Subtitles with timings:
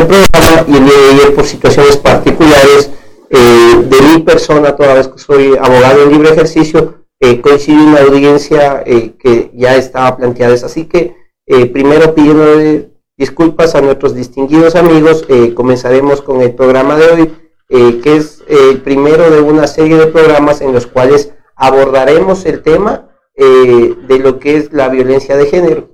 [0.00, 2.90] el programa y el día de ayer por situaciones particulares
[3.30, 8.00] eh, de mi persona, toda vez que soy abogado en libre ejercicio, eh, coincide una
[8.00, 10.54] audiencia eh, que ya estaba planteada.
[10.54, 11.14] Así que
[11.46, 18.16] eh, primero pidiendo disculpas a nuestros distinguidos amigos, comenzaremos con el programa de hoy, que
[18.16, 24.18] es el primero de una serie de programas en los cuales abordaremos el tema de
[24.18, 25.90] lo que es la violencia de género.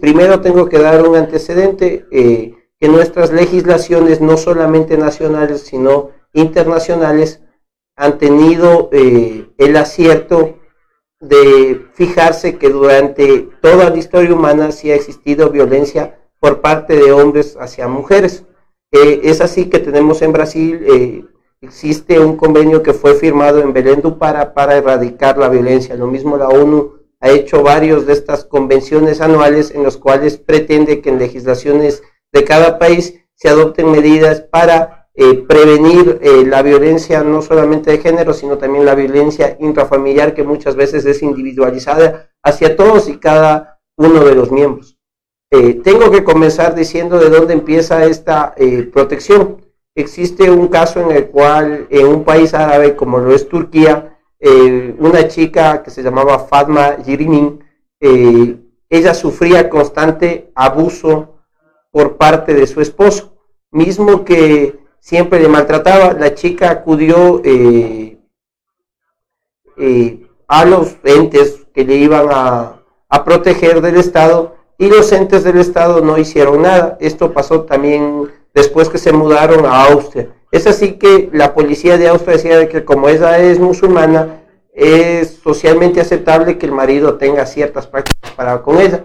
[0.00, 2.04] primero tengo que dar un antecedente
[2.80, 7.42] que nuestras legislaciones, no solamente nacionales, sino internacionales,
[7.94, 10.56] han tenido eh, el acierto
[11.20, 17.12] de fijarse que durante toda la historia humana sí ha existido violencia por parte de
[17.12, 18.46] hombres hacia mujeres.
[18.90, 21.24] Eh, es así que tenemos en Brasil, eh,
[21.60, 25.94] existe un convenio que fue firmado en Belén do para erradicar la violencia.
[25.96, 31.02] Lo mismo la ONU ha hecho varios de estas convenciones anuales en los cuales pretende
[31.02, 32.02] que en legislaciones
[32.32, 37.98] de cada país se adopten medidas para eh, prevenir eh, la violencia no solamente de
[37.98, 43.80] género, sino también la violencia intrafamiliar que muchas veces es individualizada hacia todos y cada
[43.96, 44.98] uno de los miembros.
[45.50, 48.54] Eh, tengo que comenzar diciendo de dónde empieza esta
[48.92, 49.58] protección.
[49.96, 54.16] Existe un caso en el cual en un país árabe como lo es Turquía,
[54.98, 57.62] una chica que se llamaba Fatma Yirimin,
[58.88, 61.39] ella sufría constante abuso
[61.90, 63.34] por parte de su esposo,
[63.70, 66.12] mismo que siempre le maltrataba.
[66.12, 68.18] La chica acudió eh,
[69.76, 72.76] eh, a los entes que le iban a,
[73.24, 76.96] proteger del Estado y los entes del Estado no hicieron nada.
[77.00, 80.28] Esto pasó también después que se mudaron a Austria.
[80.50, 86.00] Es así que la policía de Austria decía que como ella es musulmana, es socialmente
[86.00, 89.04] aceptable que el marido tenga ciertas prácticas para con ella.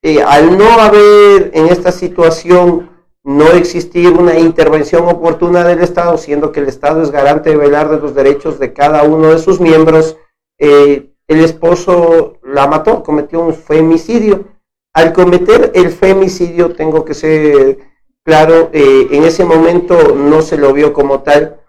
[0.00, 2.90] Eh, al no haber en esta situación
[3.24, 7.90] no existir una intervención oportuna del Estado, siendo que el Estado es garante de velar
[7.90, 10.16] de los derechos de cada uno de sus miembros,
[10.58, 14.44] eh, el esposo la mató, cometió un femicidio.
[14.94, 17.78] Al cometer el femicidio, tengo que ser
[18.24, 21.60] claro, eh, en ese momento no se lo vio como tal.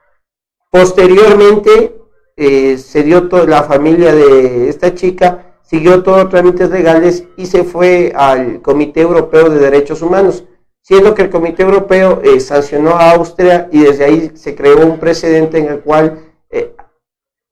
[0.72, 1.96] Posteriormente,
[2.38, 7.64] se dio toda la familia de esta chica siguió todos los trámites legales y se
[7.64, 10.44] fue al Comité Europeo de Derechos Humanos,
[10.82, 15.00] siendo que el Comité Europeo eh, sancionó a Austria y desde ahí se creó un
[15.00, 16.74] precedente en el cual eh,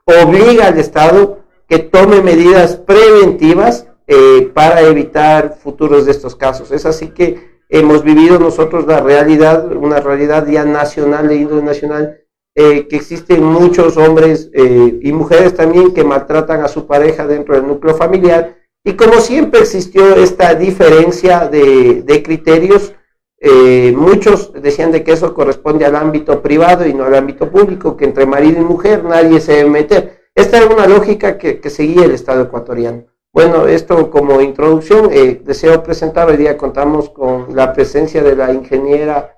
[0.05, 6.71] obliga al Estado que tome medidas preventivas eh, para evitar futuros de estos casos.
[6.71, 12.21] Es así que hemos vivido nosotros la realidad, una realidad ya nacional, de índole nacional,
[12.59, 17.53] eh, que existen muchos hombres eh, y mujeres también que maltratan a su pareja dentro
[17.53, 18.55] del núcleo familiar.
[18.83, 22.95] Y como siempre existió esta diferencia de, criterios,
[23.39, 27.95] eh, muchos decían de que eso corresponde al ámbito privado y no al ámbito público,
[27.95, 30.21] que entre marido y mujer nadie se debe meter.
[30.33, 33.05] Esta era una lógica que, que seguía el Estado ecuatoriano.
[33.31, 35.11] Bueno, esto como introducción,
[35.43, 39.36] deseo presentar, hoy día contamos con la presencia de la ingeniera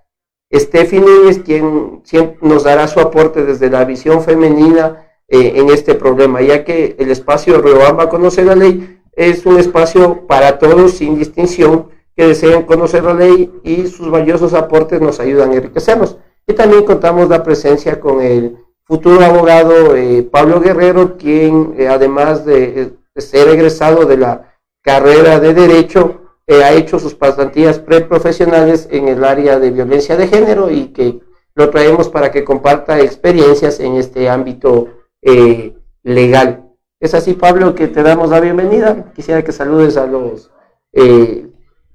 [0.51, 2.01] Stephanie es quien
[2.41, 7.11] nos dará su aporte desde la visión femenina eh, en este problema, ya que el
[7.11, 13.03] espacio Riobamba Conoce la Ley es un espacio para todos sin distinción que deseen conocer
[13.03, 16.17] la ley y sus valiosos aportes nos ayudan a enriquecernos.
[16.47, 22.45] Y también contamos la presencia con el futuro abogado eh, Pablo Guerrero, quien eh, además
[22.45, 29.07] de ser egresado de la carrera de Derecho, eh, ha hecho sus pasantías preprofesionales en
[29.07, 31.19] el área de violencia de género y que
[31.53, 34.87] lo traemos para que comparta experiencias en este ámbito
[35.21, 36.65] eh, legal.
[36.99, 39.13] Es así, Pablo, que te damos la bienvenida.
[39.13, 40.51] Quisiera que saludes a los
[40.91, 41.45] eh,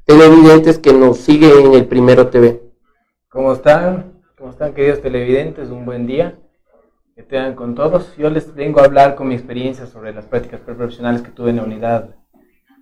[0.04, 2.62] televidentes que nos siguen en el Primero TV.
[3.28, 4.22] ¿Cómo están?
[4.38, 5.70] ¿Cómo están, queridos televidentes?
[5.70, 6.38] Un buen día.
[7.16, 8.16] Que tengan con todos.
[8.16, 11.56] Yo les vengo a hablar con mi experiencia sobre las prácticas preprofesionales que tuve en
[11.56, 12.14] la unidad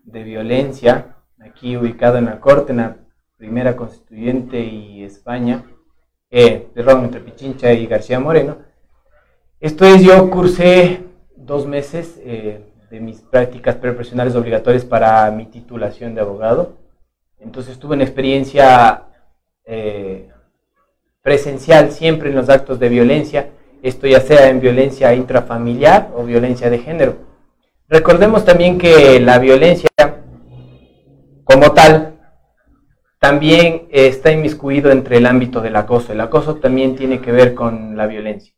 [0.05, 2.97] de violencia aquí ubicado en la Corte, en la
[3.37, 5.65] primera constituyente y España,
[6.31, 8.59] eh, perdón, entre Pichincha y García Moreno.
[9.61, 11.05] Esto es, yo cursé
[11.37, 16.77] dos meses eh, de mis prácticas preprofesionales obligatorias para mi titulación de abogado.
[17.39, 19.05] Entonces tuve una experiencia
[19.65, 20.31] eh,
[21.23, 23.51] presencial siempre en los actos de violencia,
[23.83, 27.17] esto ya sea en violencia intrafamiliar o violencia de género.
[27.89, 29.89] Recordemos también que la violencia
[31.45, 32.13] como tal,
[33.23, 36.13] también está inmiscuido entre el ámbito del acoso.
[36.13, 38.53] El acoso también tiene que ver con la violencia.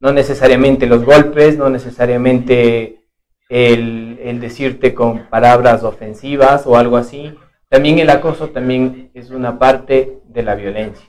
[0.00, 3.04] No necesariamente los golpes, no necesariamente
[3.50, 7.34] el, decirte con palabras ofensivas o algo así,
[7.68, 11.06] también el acoso también es una parte de la violencia.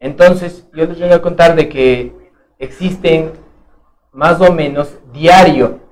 [0.00, 2.12] Entonces, yo les voy a contar de que
[2.58, 3.30] existen
[4.12, 5.83] más o menos diario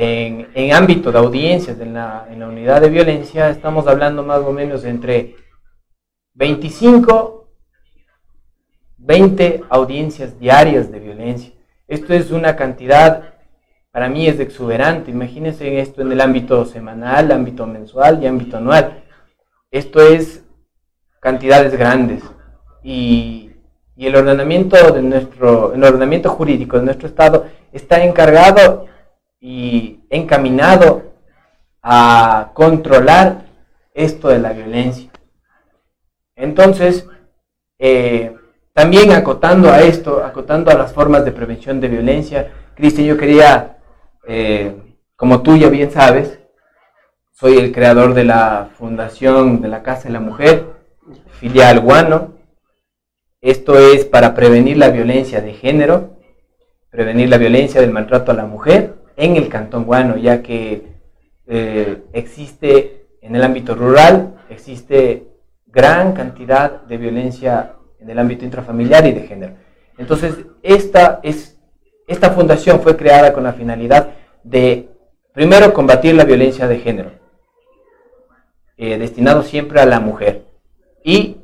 [0.00, 4.38] en, en ámbito de audiencias en la, en la unidad de violencia, estamos hablando más
[4.38, 5.34] o menos entre
[6.34, 7.48] 25,
[8.98, 11.52] 20 audiencias diarias de violencia.
[11.88, 13.34] Esto es una cantidad,
[13.90, 15.10] para mí es exuberante.
[15.10, 19.02] Imagínense esto en el ámbito semanal, ámbito mensual y ámbito anual.
[19.72, 20.44] Esto es
[21.18, 22.22] cantidades grandes.
[22.84, 23.46] Y,
[23.96, 28.87] el ordenamiento de nuestro, el ordenamiento jurídico de nuestro Estado está encargado
[29.40, 31.12] y encaminado
[31.82, 33.46] a controlar
[33.94, 35.10] esto de la violencia.
[36.36, 37.06] Entonces,
[37.78, 38.36] eh,
[38.72, 43.78] también acotando a esto, acotando a las formas de prevención de violencia, Cristian, yo quería,
[44.26, 44.76] eh,
[45.16, 46.38] como tú ya bien sabes,
[47.32, 50.66] soy el creador de la Fundación de la Casa de la Mujer,
[51.30, 52.34] filial Guano.
[53.40, 56.18] Esto es para prevenir la violencia de género,
[56.90, 60.92] prevenir la violencia del maltrato a la mujer en el Cantón Guano, ya que
[61.48, 65.26] eh, existe en el ámbito rural, existe
[65.66, 69.54] gran cantidad de violencia en el ámbito intrafamiliar y de género.
[69.98, 71.58] Entonces, esta, es,
[72.06, 74.88] esta fundación fue creada con la finalidad de,
[75.34, 77.10] primero, combatir la violencia de género,
[78.76, 80.44] eh, destinado siempre a la mujer,
[81.02, 81.38] y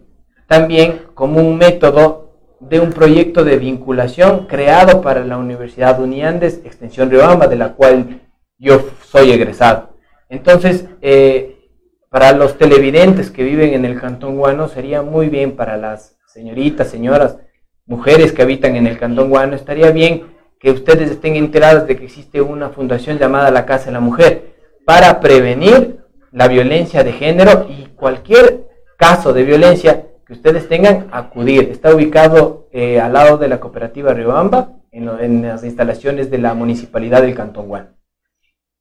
[0.46, 2.23] también como un método
[2.68, 8.20] de un proyecto de vinculación creado para la Universidad Uniandes, Extensión Riobamba, de la cual
[8.58, 9.90] yo soy egresado.
[10.28, 11.68] Entonces, eh,
[12.08, 16.88] para los televidentes que viven en el Cantón Guano, sería muy bien para las señoritas,
[16.88, 17.38] señoras,
[17.86, 22.04] mujeres que habitan en el Cantón Guano, estaría bien que ustedes estén enteradas de que
[22.04, 24.54] existe una fundación llamada la Casa de la Mujer
[24.86, 26.00] para prevenir
[26.32, 31.68] la violencia de género y cualquier caso de violencia que ustedes tengan, acudir.
[31.70, 37.22] Está ubicado eh, al lado de la cooperativa Riobamba, en, las instalaciones de la municipalidad
[37.22, 37.88] del Cantón Guano.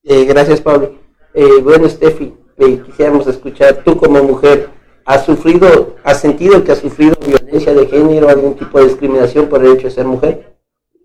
[0.04, 1.00] Eh, gracias, Pablo.
[1.34, 2.34] Eh, bueno, Steffi,
[2.86, 4.70] quisiéramos escuchar tú como mujer,
[5.06, 9.64] ha sufrido, ha sentido que ha sufrido violencia de género, algún tipo de discriminación por
[9.64, 10.56] el hecho de ser mujer?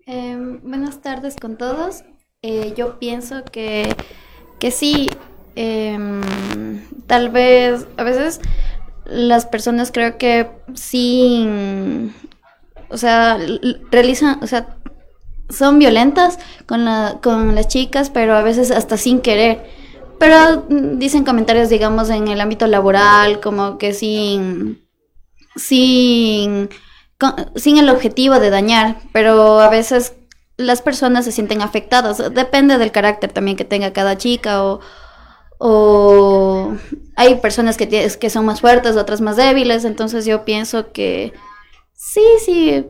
[0.05, 2.03] Em, buenas tardes con todos.
[2.41, 3.93] Eh, yo pienso que,
[4.59, 5.09] que sí,
[5.55, 6.21] em,
[7.07, 8.39] tal vez a veces
[9.09, 11.47] las personas creo que sí,
[12.89, 13.37] o sea,
[13.91, 14.77] realizan, o sea,
[15.49, 19.65] son violentas con, la, con las chicas, pero a veces hasta sin querer.
[20.19, 24.85] Pero dicen comentarios, digamos, en el ámbito laboral, como que sin,
[25.55, 26.69] sin,
[27.55, 30.13] sin el objetivo de dañar, pero a veces
[30.57, 32.33] las personas se sienten afectadas.
[32.33, 34.81] Depende del carácter también que tenga cada chica o,
[35.59, 36.73] o
[37.15, 41.33] hay personas que, que son más fuertes, otras más débiles, entonces yo pienso que
[41.93, 42.85] sí, sí,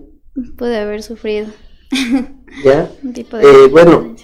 [0.57, 1.47] puede haber sufrido.
[2.63, 2.89] ¿Ya?
[3.03, 4.15] Eh, bueno,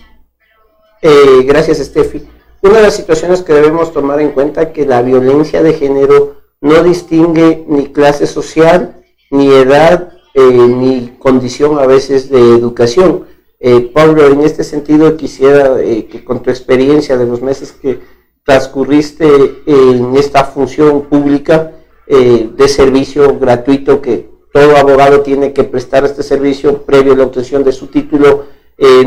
[1.02, 2.24] eh, gracias, Steffi.
[2.62, 6.38] Una de las situaciones que debemos tomar en cuenta es que la violencia de género
[6.62, 13.26] no distingue ni clase social, ni edad, eh, ni condición a veces de educación.
[13.60, 18.00] Eh, Pablo, en este sentido quisiera eh, que con tu experiencia de los meses que
[18.46, 19.28] transcurriste
[19.66, 21.72] en esta función pública
[22.08, 27.64] de servicio gratuito que todo abogado tiene que prestar este servicio previo a la obtención
[27.64, 28.46] de su título,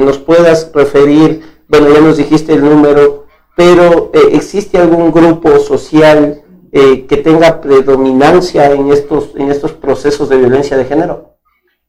[0.01, 3.29] nos puedas referir, bueno, ya nos dijiste el número,
[3.59, 10.29] pero eh, ¿existe algún grupo social eh, que tenga predominancia en estos, en estos procesos
[10.29, 11.35] de violencia de género?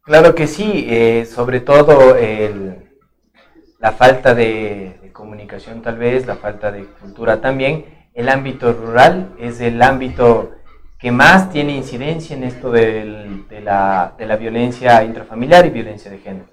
[0.02, 2.16] Claro que sí, eh, sobre todo
[3.80, 7.86] la falta de, comunicación tal vez, la falta de cultura también.
[8.14, 10.56] El ámbito rural es el ámbito
[10.98, 16.20] que más tiene incidencia en esto de, la, de la violencia intrafamiliar y violencia de
[16.20, 16.48] género.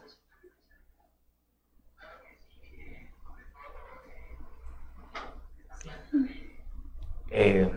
[7.30, 7.70] Eh,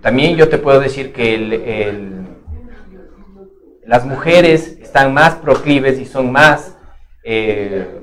[0.00, 1.36] también yo te puedo decir que
[3.84, 6.76] las mujeres están más proclives y son más
[7.22, 8.00] eh,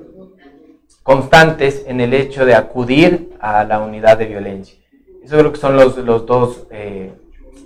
[1.08, 4.78] constantes en el hecho de acudir a la unidad de violencia.
[5.24, 7.14] Eso creo que son los, los dos, eh,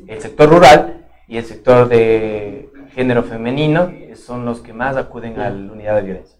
[0.06, 5.50] el sector rural y el sector de género femenino, son los que más acuden a
[5.50, 6.38] la unidad de violencia.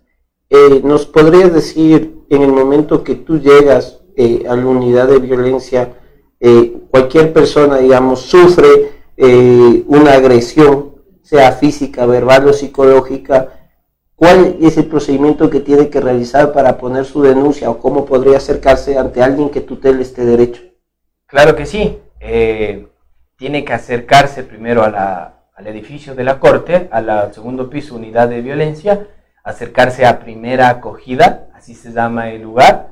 [0.84, 4.04] ¿Nos podrías decir en el momento que tú llegas
[4.48, 5.94] a la unidad de violencia,
[6.40, 13.61] eh, cualquier persona, digamos, sufre eh, una agresión, sea física, verbal o psicológica,
[14.22, 18.38] ¿cuál es el procedimiento que tiene que realizar para poner su denuncia o cómo podría
[18.38, 20.62] acercarse ante alguien que tutele este derecho?
[21.26, 21.98] Claro que sí.
[22.20, 22.88] eh,
[23.36, 29.08] tiene que acercarse primero al edificio de la corte, al segundo piso, unidad de violencia,
[29.44, 32.90] acercarse a primera acogida, así se llama el lugar,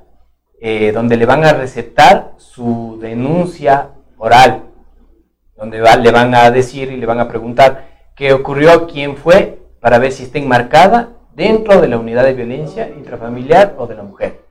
[0.59, 4.63] eh, donde le van a recetar su denuncia oral,
[5.55, 9.99] donde le van a decir y le van a preguntar qué ocurrió, quién fue, para
[9.99, 14.41] ver si está enmarcada dentro de la unidad de violencia intrafamiliar o de la mujer.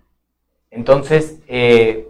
[0.70, 2.08] Entonces, eh,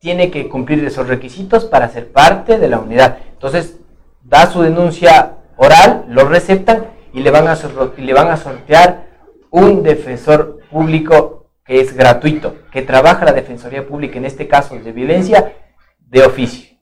[0.00, 3.18] tiene que cumplir esos requisitos para ser parte de la unidad.
[3.30, 3.78] Entonces,
[4.24, 7.56] da su denuncia oral, lo receptan y le van a,
[7.96, 9.06] le van a sortear
[9.50, 14.90] un defensor público que es gratuito, que trabaja la Defensoría Pública, en este caso de
[14.90, 15.52] violencia,
[16.00, 16.76] de oficio.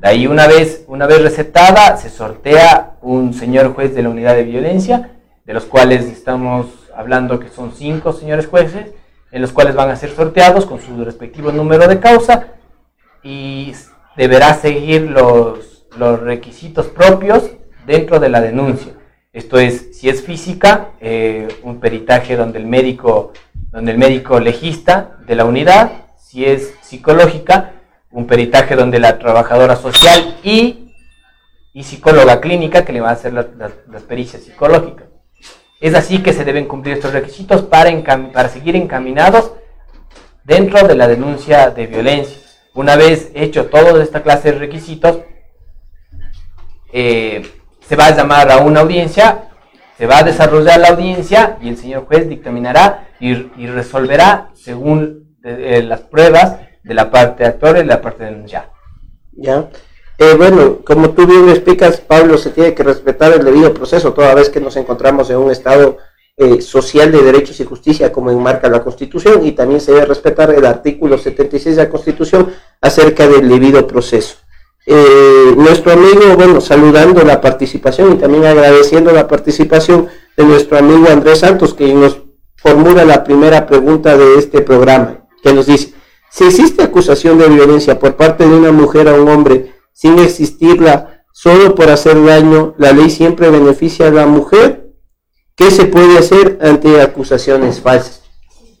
[0.00, 4.34] De ahí una vez, una vez receptada, se sortea un señor juez de la unidad
[4.34, 5.19] de violencia,
[5.50, 8.92] de los cuales estamos hablando que son cinco señores jueces,
[9.32, 12.50] en los cuales van a ser sorteados con su respectivo número de causa
[13.24, 13.74] y
[14.16, 17.50] deberá seguir los, los requisitos propios
[17.84, 18.92] dentro de la denuncia.
[19.32, 23.32] Esto es, si es física, eh, un peritaje donde el médico,
[23.72, 27.72] donde el médico legista de la unidad, si es psicológica,
[28.12, 30.92] un peritaje donde la trabajadora social y,
[31.72, 35.09] y psicóloga clínica que le va a hacer las pericias psicológicas.
[35.80, 37.90] Es así que se deben cumplir estos requisitos para,
[38.32, 39.52] para seguir encaminados
[40.44, 42.38] dentro de la denuncia de violencia.
[42.74, 45.20] Una vez hecho toda esta clase de requisitos,
[46.92, 49.48] eh, se va a llamar a una audiencia,
[49.96, 53.34] se va a desarrollar la audiencia y el señor juez dictaminará y,
[53.66, 58.70] resolverá según eh, las pruebas de la parte actora y la parte denunciada.
[59.32, 59.68] Ya.
[60.20, 64.34] Eh, bueno, como tú bien explicas, Pablo, se tiene que respetar el debido proceso toda
[64.34, 65.96] vez que nos encontramos en un estado
[66.36, 70.50] eh, social de derechos y justicia como enmarca la Constitución y también se debe respetar
[70.50, 74.36] el artículo 76 de la Constitución acerca del debido proceso.
[74.84, 81.08] Eh, nuestro amigo, bueno, saludando la participación y también agradeciendo la participación de nuestro amigo
[81.08, 82.20] Andrés Santos, que nos
[82.56, 85.94] formula la primera pregunta de este programa, que nos dice,
[86.30, 89.69] si existe acusación de violencia por parte de una mujer a un hombre
[90.00, 94.94] sin existirla solo por hacer daño, la ley siempre beneficia a la mujer,
[95.54, 98.22] ¿qué se puede hacer ante acusaciones falsas?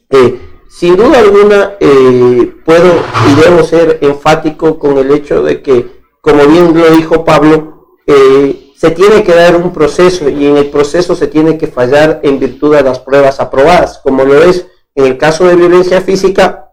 [0.08, 2.94] Eh, sin duda alguna, eh, puedo
[3.28, 8.72] y debo ser enfático con el hecho de que, como bien lo dijo Pablo, eh,
[8.74, 12.38] se tiene que dar un proceso y en el proceso se tiene que fallar en
[12.38, 16.72] virtud de las pruebas aprobadas, como lo es en el caso de violencia física,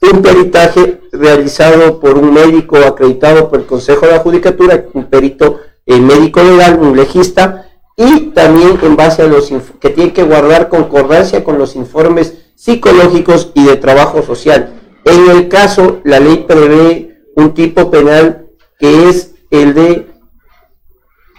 [0.00, 5.60] un peritaje realizado por un médico acreditado por el Consejo de la Judicatura, un perito
[5.86, 10.70] eh, médico legal, un legista, y también en base a los que tiene que guardar
[10.70, 14.80] concordancia con los informes psicológicos y de trabajo social.
[15.04, 18.46] En el caso, la ley prevé un tipo penal
[18.78, 20.06] que es el de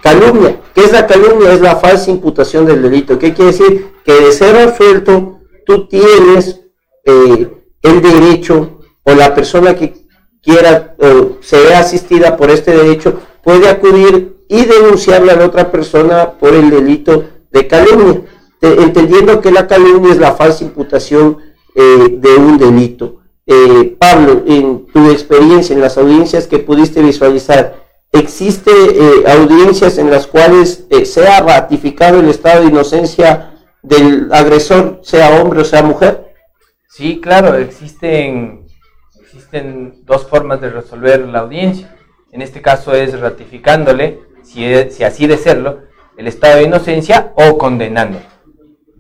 [0.04, 0.62] calumnia.
[0.76, 1.54] ¿Qué es la calumnia?
[1.54, 3.18] Es la falsa imputación del delito.
[3.18, 3.94] ¿Qué quiere decir?
[4.06, 6.62] Que de ser absuelto, tú tienes
[7.06, 7.50] eh,
[7.82, 9.94] el derecho o la persona que
[10.42, 15.72] quiera o se vea asistida por este derecho puede acudir y denunciarle a la otra
[15.72, 18.22] persona por el delito de calumnia
[18.62, 21.38] entendiendo que la calumnia es la falsa imputación
[21.76, 23.22] eh, de un delito.
[23.46, 30.12] Eh, Pablo, en tu experiencia, en las audiencias que pudiste visualizar, ¿existe eh, audiencias en
[30.12, 36.34] las cuales sea ratificado el estado de inocencia del agresor, sea hombre o sea mujer?
[36.88, 38.61] Sí, claro, existen,
[39.52, 41.94] existen dos formas de resolver la audiencia.
[42.32, 45.82] En este caso es ratificándole, si, si así de serlo,
[46.18, 48.26] el estado de inocencia o condenándolo.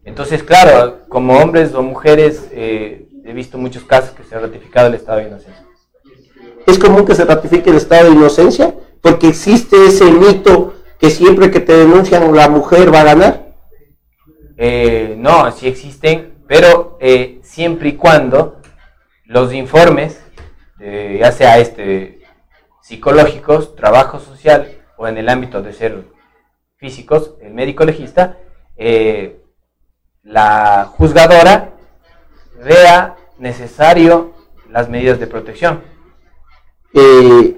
[0.03, 4.87] Entonces, claro, como hombres o mujeres, eh, he visto muchos casos que se ha ratificado
[4.87, 5.65] el estado de inocencia.
[6.67, 8.73] ¿Es común que se ratifique el estado de inocencia?
[8.99, 13.53] Porque existe ese mito que siempre que te denuncian la mujer va a ganar.
[14.57, 18.61] Eh, no, sí existen, pero eh, siempre y cuando
[19.25, 20.20] los informes,
[21.19, 22.21] ya sea este
[22.81, 26.05] psicológicos, trabajo social o en el ámbito de ser
[26.77, 28.37] físicos, el médico legista,
[28.75, 29.39] eh,
[30.23, 31.73] la juzgadora
[32.63, 34.33] vea necesario
[34.69, 35.81] las medidas de protección.
[36.93, 37.55] Eh,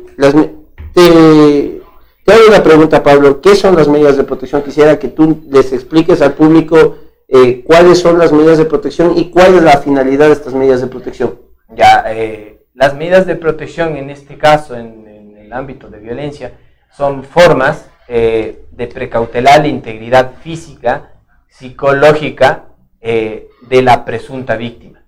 [0.94, 1.82] te,
[2.28, 3.42] hago una pregunta, Pablo.
[3.42, 4.62] ¿Qué son las medidas de protección?
[4.62, 9.30] Quisiera que tú les expliques al público eh, cuáles son las medidas de protección y
[9.30, 11.40] cuál es la finalidad de estas medidas de protección.
[11.70, 15.04] Ya, eh, las medidas de protección en este caso, en,
[15.38, 16.54] el ámbito de violencia,
[16.92, 21.14] son formas de precautelar la integridad física
[21.54, 22.66] psicológica
[23.00, 25.04] eh, de la presunta víctima.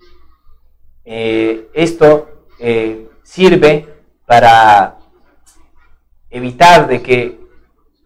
[1.04, 3.88] Eh, esto eh, sirve
[4.26, 4.98] para
[6.30, 7.40] evitar de que,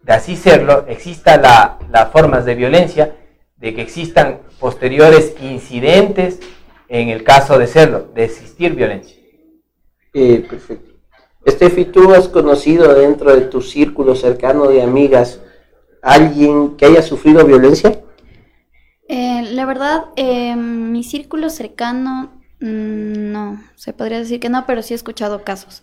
[0.02, 3.14] de así serlo, exista la, las formas de violencia,
[3.56, 6.40] de que existan posteriores incidentes
[6.88, 9.19] en el caso de serlo, de existir violencia.
[10.12, 10.90] Eh, perfecto.
[11.44, 15.40] Estefi, ¿tú has conocido dentro de tu círculo cercano de amigas
[16.02, 18.02] alguien que haya sufrido violencia?
[19.08, 24.82] Eh, la verdad, eh, mi círculo cercano, mm, no, se podría decir que no, pero
[24.82, 25.82] sí he escuchado casos.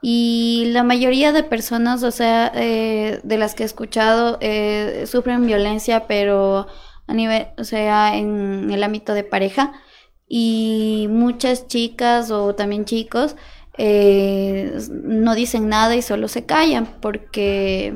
[0.00, 5.46] Y la mayoría de personas, o sea, eh, de las que he escuchado, eh, sufren
[5.46, 6.66] violencia, pero
[7.06, 9.72] a nivel, o sea, en el ámbito de pareja.
[10.28, 13.36] Y muchas chicas o también chicos
[13.78, 17.94] eh, no dicen nada y solo se callan porque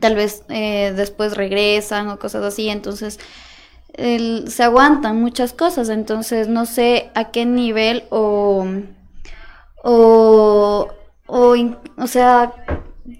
[0.00, 2.68] tal vez eh, después regresan o cosas así.
[2.70, 3.18] Entonces,
[3.94, 5.88] el- se aguantan muchas cosas.
[5.90, 8.66] Entonces, no sé a qué nivel o
[9.82, 10.88] o,
[11.26, 11.54] o,
[11.98, 12.52] o sea,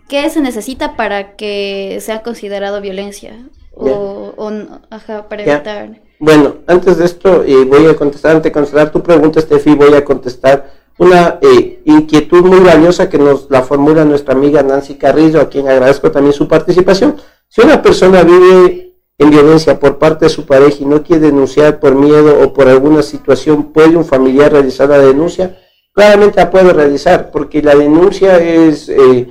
[0.09, 3.49] ¿qué se necesita para que sea considerado violencia?
[3.75, 4.51] O, o
[4.91, 5.55] ajá, para Ya.
[5.57, 6.01] evitar.
[6.19, 9.93] Bueno, antes de esto eh, voy a contestar, antes de contestar tu pregunta, Estefi, voy
[9.95, 15.41] a contestar una eh, inquietud muy valiosa que nos la formula nuestra amiga Nancy Carrillo,
[15.41, 17.17] a quien agradezco también su participación.
[17.49, 21.81] Si una persona vive en violencia por parte de su pareja y no quiere denunciar
[21.81, 25.59] por miedo o por alguna situación, ¿puede un familiar realizar la denuncia?
[25.93, 29.29] Claramente la puede realizar, porque la denuncia es eh,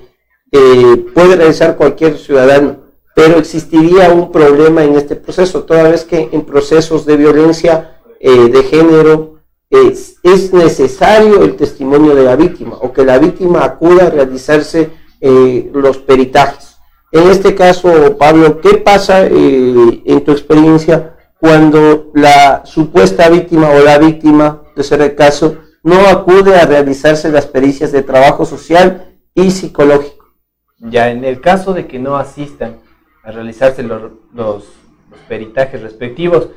[0.51, 2.78] eh, puede realizar cualquier ciudadano,
[3.13, 8.49] pero existiría un problema en este proceso, toda vez que en procesos de violencia eh,
[8.49, 9.35] de género
[9.69, 14.91] es, es necesario el testimonio de la víctima o que la víctima acuda a realizarse
[15.21, 16.78] eh, los peritajes.
[17.12, 19.32] En este caso, Pablo, ¿qué pasa eh,
[20.06, 26.08] en tu experiencia cuando la supuesta víctima o la víctima, de ser el caso, no
[26.08, 30.25] acude a realizarse las pericias de trabajo social y psicológico?
[30.80, 32.78] Ya en el caso de que no asistan
[33.23, 34.65] a realizarse los- los
[35.30, 36.49] peritajes respectivos,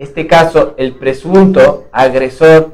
[0.00, 2.70] este caso, el presunto agresor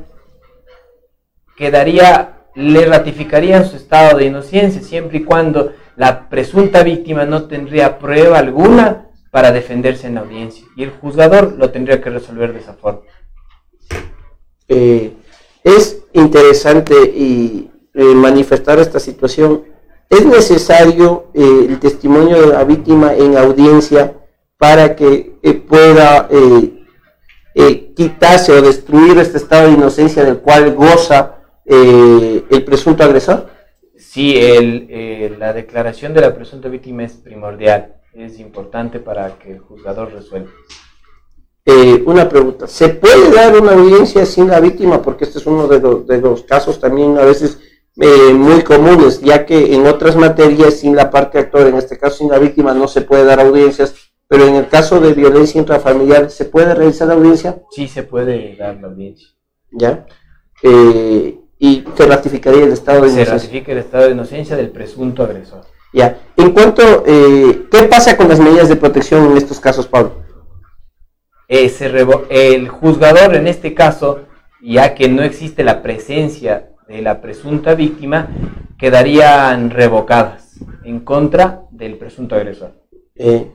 [1.57, 7.99] quedaría, le ratificaría su estado de inocencia siempre y cuando la presunta víctima no tendría
[7.99, 12.61] prueba alguna para defenderse en la audiencia y el juzgador lo tendría que resolver de
[12.61, 13.01] esa forma.
[14.69, 15.13] Eh,
[15.65, 19.65] es interesante y eh, manifestar esta situación.
[20.09, 24.15] Es necesario eh, el testimonio de la víctima en audiencia
[24.59, 25.33] para que
[25.69, 26.29] pueda
[27.59, 33.49] eh, quitarse o destruir este estado de inocencia del cual goza eh, el presunto agresor.
[33.97, 39.53] Sí, el, eh, la declaración de la presunta víctima es primordial, es importante para que
[39.53, 40.51] el juzgador resuelva.
[41.65, 45.01] Eh, una pregunta, ¿se puede dar una audiencia sin la víctima?
[45.01, 47.59] Porque este es uno de los, de los casos también a veces
[47.97, 52.19] eh, muy comunes, ya que en otras materias sin la parte actor, en este caso
[52.19, 53.95] sin la víctima, no se puede dar audiencias,
[54.29, 57.63] pero en el caso de violencia intrafamiliar, ¿se puede realizar la audiencia?
[57.71, 59.29] Sí se puede dar la audiencia.
[59.71, 60.07] ¿Ya?
[60.63, 63.35] Eh, y se ratificaría el estado de Se inocencia.
[63.35, 65.63] ratifica el estado de inocencia del presunto agresor.
[65.93, 66.19] Ya.
[66.37, 70.23] En cuanto, eh, ¿qué pasa con las medidas de protección en estos casos, Pablo?
[71.49, 71.87] Eh, se
[72.29, 74.21] el juzgador en este caso,
[74.61, 78.29] ya que no existe la presencia de la presunta víctima,
[78.79, 82.73] quedarían revocadas en contra del presunto agresor.
[83.15, 83.53] Eh,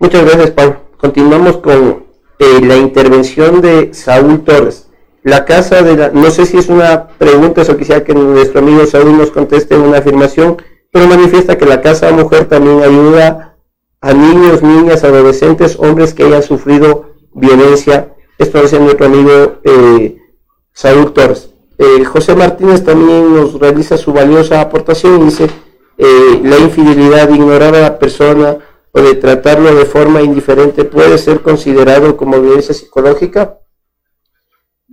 [0.00, 0.80] muchas gracias, Pablo.
[0.96, 2.04] Continuamos con
[2.40, 4.88] eh, la intervención de Saúl Torres.
[5.22, 8.84] La casa de la, no sé si es una pregunta o quisiera que nuestro amigo
[8.86, 10.56] Saúl nos conteste una afirmación,
[10.90, 13.58] pero manifiesta que la casa de mujer también ayuda
[14.00, 18.14] a niños, niñas, adolescentes, hombres que hayan sufrido violencia.
[18.38, 20.16] Esto dice nuestro amigo eh,
[20.72, 21.50] Saúl Torres.
[21.76, 25.48] Eh, José Martínez también nos realiza su valiosa aportación y dice,
[25.98, 28.56] eh, la infidelidad de ignorar a la persona
[28.92, 33.58] o de tratarlo de forma indiferente puede ser considerado como violencia psicológica.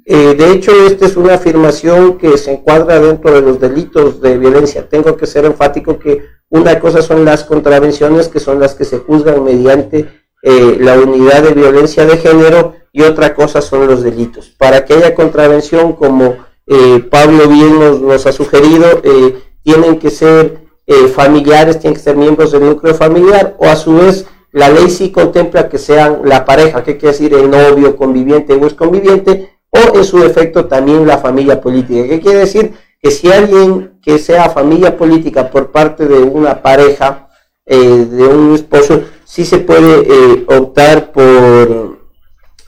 [0.05, 4.37] Eh, de hecho, esta es una afirmación que se encuadra dentro de los delitos de
[4.37, 4.87] violencia.
[4.87, 8.99] Tengo que ser enfático que una cosa son las contravenciones, que son las que se
[8.99, 10.07] juzgan mediante
[10.43, 14.49] eh, la unidad de violencia de género, y otra cosa son los delitos.
[14.57, 20.66] Para que haya contravención, como eh, Pablo bien nos, ha sugerido, eh, tienen que ser
[20.87, 24.89] eh, familiares, tienen que ser miembros del núcleo familiar, o a su vez la ley
[24.89, 29.97] sí contempla que sean la pareja, que quiere decir el novio, conviviente o exconviviente, o
[29.97, 32.07] en su defecto también la familia política.
[32.07, 32.73] ¿Qué quiere decir?
[33.01, 37.29] Que si alguien que sea familia política por parte de una pareja,
[37.65, 41.99] eh, de un esposo, sí se puede eh, optar por,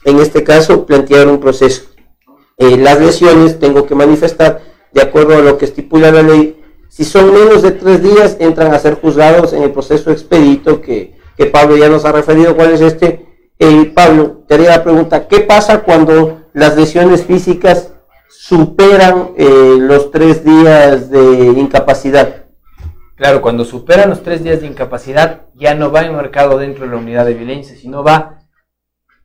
[0.04, 1.84] en este caso, plantear un proceso.
[2.58, 4.60] Eh, las lesiones, tengo que manifestar
[4.92, 6.59] de acuerdo a lo que estipula la ley,
[6.90, 11.18] si son menos de tres días, entran a ser juzgados en el proceso expedito que,
[11.50, 12.54] Pablo ya nos ha referido.
[12.54, 13.24] ¿Cuál es este?
[13.58, 17.94] Eh, Pablo, te haría la pregunta, ¿qué pasa cuando las lesiones físicas
[18.28, 22.44] superan eh, los tres días de incapacidad?
[23.16, 26.96] Claro, cuando superan los tres días de incapacidad, ya no va enmarcado dentro de la
[26.98, 28.40] unidad de violencia, sino va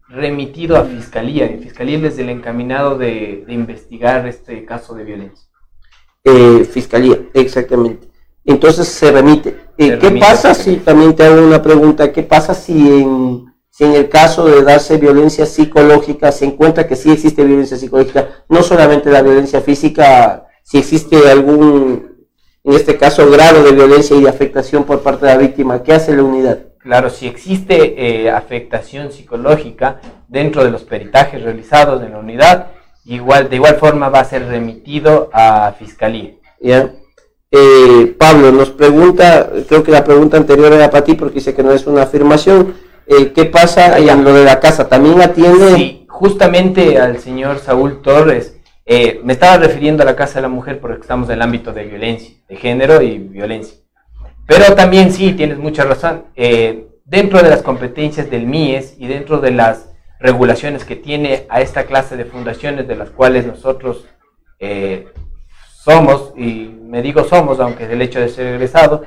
[0.08, 1.46] remitido a fiscalía.
[1.46, 5.45] Y fiscalía es el encaminado de, investigar este caso de violencia.
[6.26, 8.08] Eh, fiscalía, exactamente.
[8.44, 9.56] Entonces se remite.
[9.78, 13.94] Eh, ¿Qué pasa si, también te hago una pregunta, qué pasa si en, si en
[13.94, 19.10] el caso de darse violencia psicológica se encuentra que sí existe violencia psicológica, no solamente
[19.10, 22.16] la violencia física, si existe algún
[22.66, 25.84] en este caso, grado de violencia y de afectación por parte de la víctima.
[25.84, 26.60] ¿Qué hace la unidad?
[26.80, 32.72] Claro, si existe eh, afectación psicológica dentro de los peritajes realizados en la unidad,
[33.06, 36.32] igual, de igual forma va a ser remitido a fiscalía.
[36.60, 36.92] ¿Ya?
[37.52, 41.64] Eh, Pablo nos pregunta, creo que la pregunta anterior era para ti porque dice que
[41.64, 42.74] no es una afirmación.
[43.08, 44.90] Eh, ¿Qué pasa en lo de la casa?
[44.90, 45.76] ¿También atiende?
[45.76, 50.48] Sí, justamente al señor Saúl Torres eh, me estaba refiriendo a la Casa de la
[50.48, 53.78] Mujer porque estamos en el ámbito de violencia, de género y violencia.
[54.46, 56.26] Pero también sí, tienes mucha razón.
[56.36, 59.90] Eh, dentro de las competencias del MIES y dentro de las
[60.20, 64.06] regulaciones que tiene a esta clase de fundaciones de las cuales nosotros
[64.60, 65.08] eh,
[65.84, 69.06] somos, y me digo somos, aunque es el hecho de ser egresado,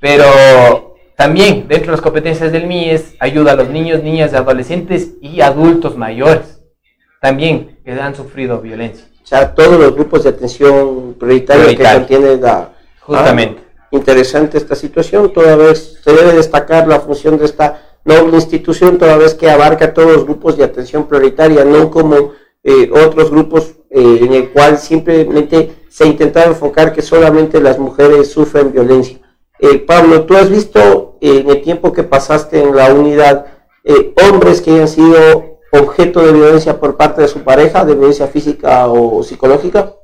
[0.00, 5.40] pero también dentro de las competencias del MIES ayuda a los niños, niñas, adolescentes y
[5.40, 6.62] adultos mayores
[7.22, 9.06] también que han sufrido violencia.
[9.22, 12.72] O sea, todos los grupos de atención prioritaria, que contiene la...
[13.00, 13.62] Justamente.
[13.64, 18.98] Ah, interesante esta situación, toda vez se debe destacar la función de esta noble institución,
[18.98, 22.32] toda vez que abarca todos los grupos de atención prioritaria, no como
[22.64, 28.30] eh, otros grupos eh, en el cual simplemente se intenta enfocar que solamente las mujeres
[28.30, 29.18] sufren violencia.
[29.58, 33.46] Eh, Pablo, tú has visto en el tiempo que pasaste en la unidad
[34.28, 38.86] hombres que hayan sido objeto de violencia por parte de su pareja, de violencia física
[38.86, 39.94] o psicológica?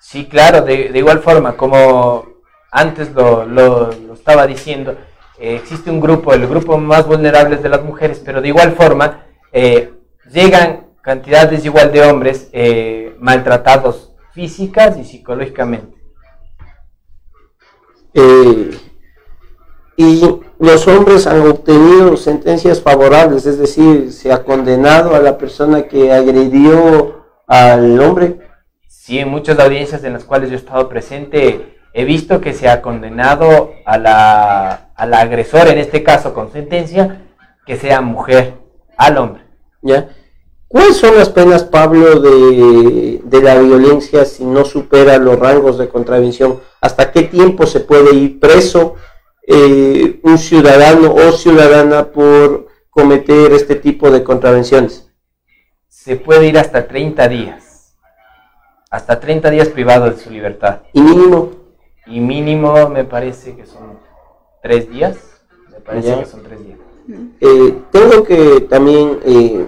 [0.00, 2.24] Sí, claro, de, igual forma, como
[2.70, 4.96] antes lo, estaba diciendo,
[5.42, 9.26] eh, existe un grupo, el grupo más vulnerable de las mujeres, pero de igual forma
[9.50, 9.92] eh,
[10.32, 15.96] llegan cantidades igual de hombres eh, maltratados físicas y psicológicamente.
[19.96, 25.88] y los hombres han obtenido sentencias favorables, es decir, se ha condenado a la persona
[25.88, 28.38] que agredió al hombre.
[28.86, 32.68] Sí, en muchas audiencias en las cuales yo he estado presente, he visto que se
[32.68, 37.22] ha condenado a la, a la agresora, en este caso con sentencia,
[37.66, 38.54] que sea mujer,
[38.96, 39.42] al hombre.
[39.82, 40.08] ¿Ya?
[40.68, 45.88] ¿Cuáles son las penas, Pablo, de, de la violencia si no supera los rangos de
[45.88, 46.60] contravención?
[46.80, 48.94] ¿Hasta qué tiempo se puede ir preso?
[49.46, 55.10] Eh, un ciudadano o ciudadana por cometer este tipo de contravenciones?
[55.88, 57.96] Se puede ir hasta 30 días.
[58.90, 60.82] Hasta 30 días privado de su libertad.
[60.92, 61.61] ¿Y mínimo?
[62.12, 63.98] Y mínimo me parece que son
[64.62, 65.16] 3 días.
[65.70, 66.78] Me parece que son 3 días.
[67.40, 69.66] Eh, tengo que también eh,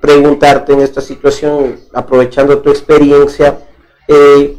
[0.00, 3.58] preguntarte en esta situación, aprovechando tu experiencia,
[4.08, 4.56] eh,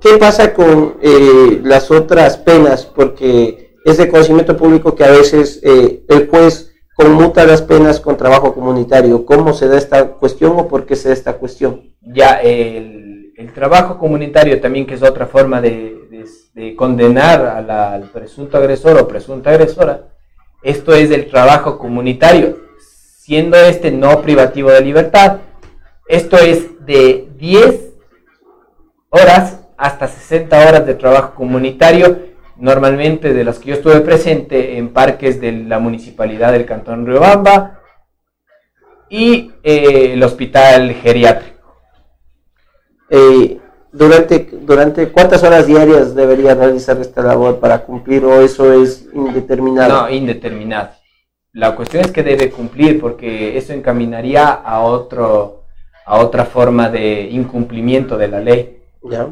[0.00, 2.84] ¿Qué pasa con eh, las otras penas?
[2.84, 8.16] Porque es de conocimiento público que a veces eh, el juez conmuta las penas con
[8.16, 9.24] trabajo comunitario.
[9.24, 11.94] ¿Cómo se da esta cuestión o por qué se da esta cuestión?
[12.02, 13.05] Ya, el,
[13.52, 15.94] trabajo comunitario también, que es otra forma de,
[16.76, 20.08] condenar al presunto agresor o presunta agresora,
[20.62, 22.58] esto es el trabajo comunitario,
[23.18, 25.38] siendo este no privativo de libertad.
[26.08, 27.94] Esto es de 10
[29.10, 32.18] horas hasta 60 horas de trabajo comunitario,
[32.56, 37.80] normalmente de las que yo estuve presente en parques de la municipalidad del Cantón Riobamba
[39.10, 41.55] y eh, el hospital geriátrico.
[43.10, 43.58] Eh,
[43.92, 50.02] durante, ¿Durante cuántas horas diarias debería realizar esta labor para cumplir o eso es indeterminado?
[50.02, 50.90] No, indeterminado.
[51.52, 55.62] La cuestión es que debe cumplir porque eso encaminaría a, otro,
[56.04, 58.82] a otra forma de incumplimiento de la ley.
[59.02, 59.28] ¿Ya?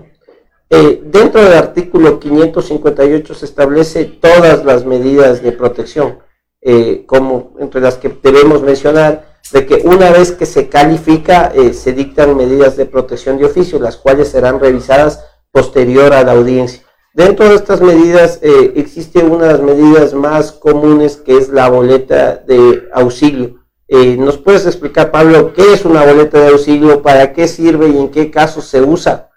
[0.71, 6.21] Eh, dentro del artículo 558 se establece todas las medidas de protección,
[6.63, 11.73] eh, como entre las que debemos mencionar, de que una vez que se califica, eh,
[11.73, 16.83] se dictan medidas de protección de oficio, las cuales serán revisadas posterior a la audiencia.
[17.13, 22.37] Dentro de estas medidas existe una de las medidas más comunes que es la boleta
[22.37, 23.65] de auxilio.
[23.87, 27.99] Eh, ¿Nos puedes explicar, Pablo, qué es una boleta de auxilio, para qué sirve y
[27.99, 29.31] en qué casos se usa?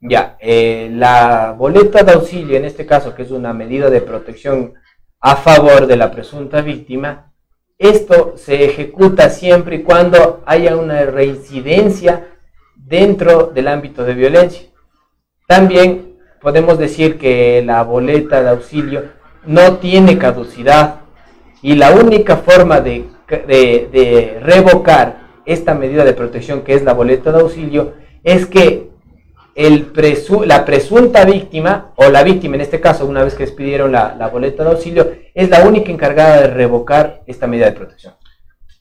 [0.00, 4.74] Ya, eh, la boleta de auxilio, en este caso, que es una medida de protección
[5.18, 7.29] a favor de la presunta víctima,
[7.80, 12.28] esto se ejecuta siempre y cuando haya una reincidencia
[12.76, 14.68] dentro del ámbito de violencia.
[15.46, 19.04] También podemos decir que la boleta de auxilio
[19.46, 21.00] no tiene caducidad
[21.62, 23.08] y la única forma de,
[24.42, 28.89] revocar esta medida de protección que es la boleta de auxilio es que
[29.66, 29.92] el
[30.46, 34.28] la presunta víctima, o la víctima en este caso, una vez que despidieron la, la,
[34.28, 38.14] boleta de auxilio, es la única encargada de revocar esta medida de protección.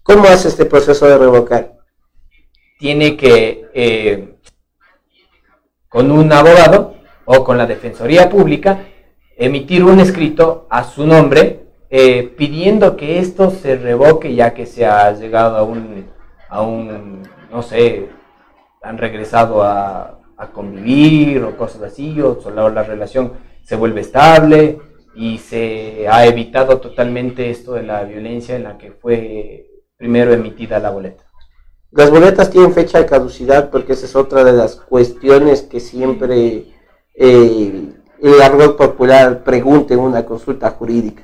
[0.03, 1.73] ¿Cómo hace este proceso de revocar?
[2.79, 4.35] Tiene que, eh,
[5.89, 8.85] con un abogado o con la Defensoría Pública,
[9.35, 14.85] emitir un escrito a su nombre eh, pidiendo que esto se revoque ya que se
[14.85, 16.05] ha llegado a un,
[16.47, 18.07] a un no sé,
[18.81, 24.79] han regresado a, convivir o cosas así, o solo la relación se vuelve estable
[25.15, 30.79] y se ha evitado totalmente esto de la violencia en la que fue primero emitida
[30.79, 31.25] la boleta.
[31.91, 36.65] Las boletas tienen fecha de caducidad porque esa es otra de las cuestiones que siempre
[37.15, 37.83] eh,
[38.21, 41.23] el argot popular pregunte en una consulta jurídica.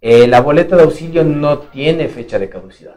[0.00, 2.96] Eh, la boleta de auxilio no tiene fecha de caducidad.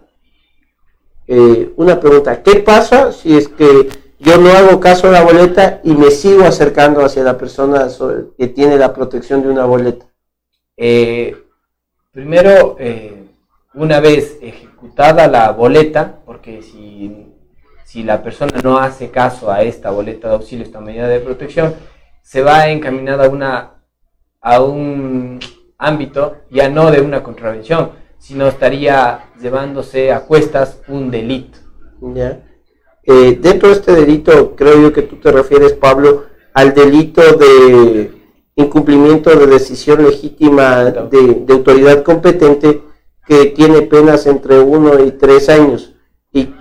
[1.28, 5.82] Eh, una pregunta, ¿qué pasa si es que yo no hago caso a la boleta
[5.84, 7.88] y me sigo acercando hacia la persona
[8.38, 10.06] que tiene la protección de una boleta?
[10.76, 11.36] Eh,
[12.12, 12.76] primero,
[13.74, 17.34] una vez ejecutada la boleta, porque si,
[17.86, 21.76] si la persona no hace caso a esta boleta de auxilio, esta medida de protección,
[22.22, 23.72] se va encaminada a, una,
[24.42, 25.40] a un
[25.78, 31.58] ámbito ya no de una contravención, sino estaría llevándose a cuestas un delito.
[32.02, 32.44] Ya.
[33.12, 38.12] Eh, dentro de este delito, creo yo que tú te refieres, Pablo, al delito de
[38.56, 42.84] incumplimiento de decisión legítima de, de autoridad competente
[43.26, 45.96] que tiene penas entre uno y tres años.
[46.32, 46.54] Y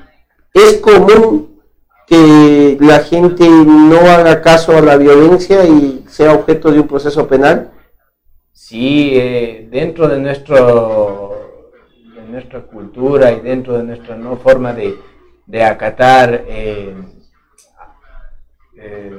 [0.54, 1.60] es común
[2.06, 7.28] que la gente no haga caso a la violencia y sea objeto de un proceso
[7.28, 7.72] penal?
[8.52, 11.36] Sí, eh, dentro de, nuestro,
[12.14, 14.96] de nuestra cultura y dentro de nuestra no forma de,
[15.48, 16.94] de acatar, eh,
[18.76, 19.18] eh,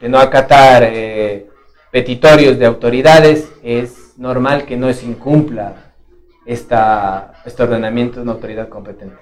[0.00, 0.90] de no acatar
[1.90, 5.92] petitorios de autoridades, es normal que no se incumpla
[6.46, 9.16] esta, este ordenamiento de una autoridad competente.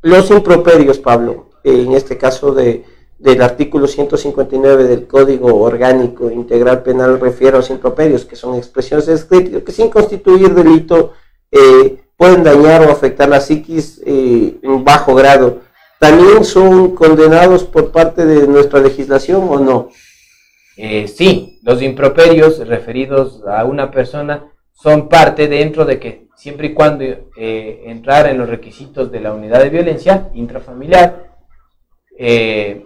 [0.00, 2.84] Los improperios, Pablo, en este caso de,
[3.18, 9.06] del artículo 159 del Código Orgánico Integral Penal refiere a los improperios, que son expresiones
[9.06, 11.12] de escrito que sin constituir delito
[11.50, 15.60] eh, pueden dañar o afectar la psiquis eh, en bajo grado.
[15.98, 19.88] ¿También son condenados por parte de nuestra legislación o no?
[20.76, 26.74] Eh, sí, los improperios referidos a una persona son parte dentro de que siempre y
[26.74, 31.32] cuando eh, entrar en los requisitos de la unidad de violencia intrafamiliar,
[32.18, 32.84] eh,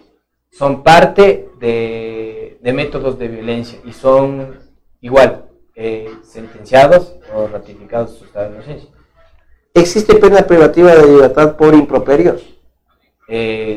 [0.51, 4.59] son parte de, métodos de violencia y son
[5.01, 8.91] igual eh, sentenciados o ratificados su estado de inocencia.
[9.79, 12.55] ¿Existe pena privativa de libertad por improperios?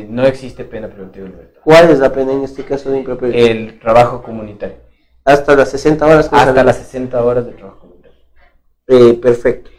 [0.08, 1.60] no existe pena privativa de libertad.
[1.62, 3.48] ¿Cuál es la pena en este caso de improperios?
[3.48, 4.76] El trabajo comunitario.
[5.24, 6.28] Hasta las 60 horas.
[6.32, 7.82] Hasta las 60 horas de trabajo
[8.88, 9.70] eh, perfecto.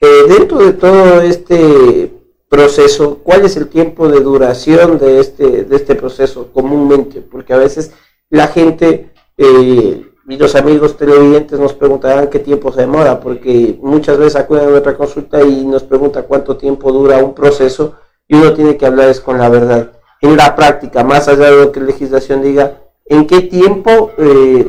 [0.00, 2.10] Eh, dentro de todo este
[2.48, 7.20] proceso, ¿cuál es el tiempo de duración de este, de este proceso comúnmente?
[7.20, 7.92] Porque a veces
[8.30, 14.18] la gente eh, y los amigos televidentes nos preguntarán qué tiempo se demora, porque muchas
[14.18, 17.94] veces acuden a nuestra consulta y nos pregunta cuánto tiempo dura un proceso
[18.26, 19.92] y uno tiene que hablar es con la verdad.
[20.20, 24.10] En la práctica, más allá de lo que la legislación diga, ¿en qué tiempo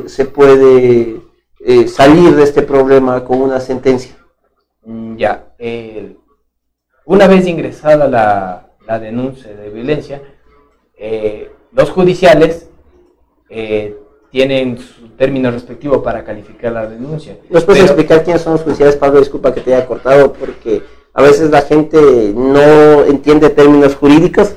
[0.06, 1.20] se puede
[1.60, 4.14] eh, salir de este problema con una sentencia?
[4.84, 5.54] Mm, ya,
[7.08, 10.22] una vez ingresada la, denuncia de violencia,
[10.96, 12.68] eh, los judiciales
[13.48, 13.96] eh,
[14.30, 17.38] tienen su término respectivo para calificar la denuncia.
[17.50, 19.20] ¿Nos puedes explicar quiénes son los judiciales, Pablo?
[19.20, 20.82] Disculpa que te haya cortado, porque
[21.14, 21.98] a veces la gente
[22.34, 24.56] no entiende términos jurídicos.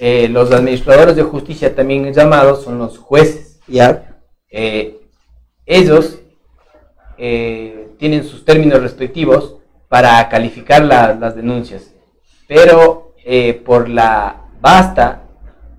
[0.00, 3.60] los administradores de justicia, también llamados, son los jueces.
[3.66, 4.20] Ya.
[5.66, 6.18] ellos
[7.16, 9.56] eh, tienen sus términos respectivos
[9.88, 11.94] para calificar las denuncias,
[12.48, 15.22] pero eh, por la vasta,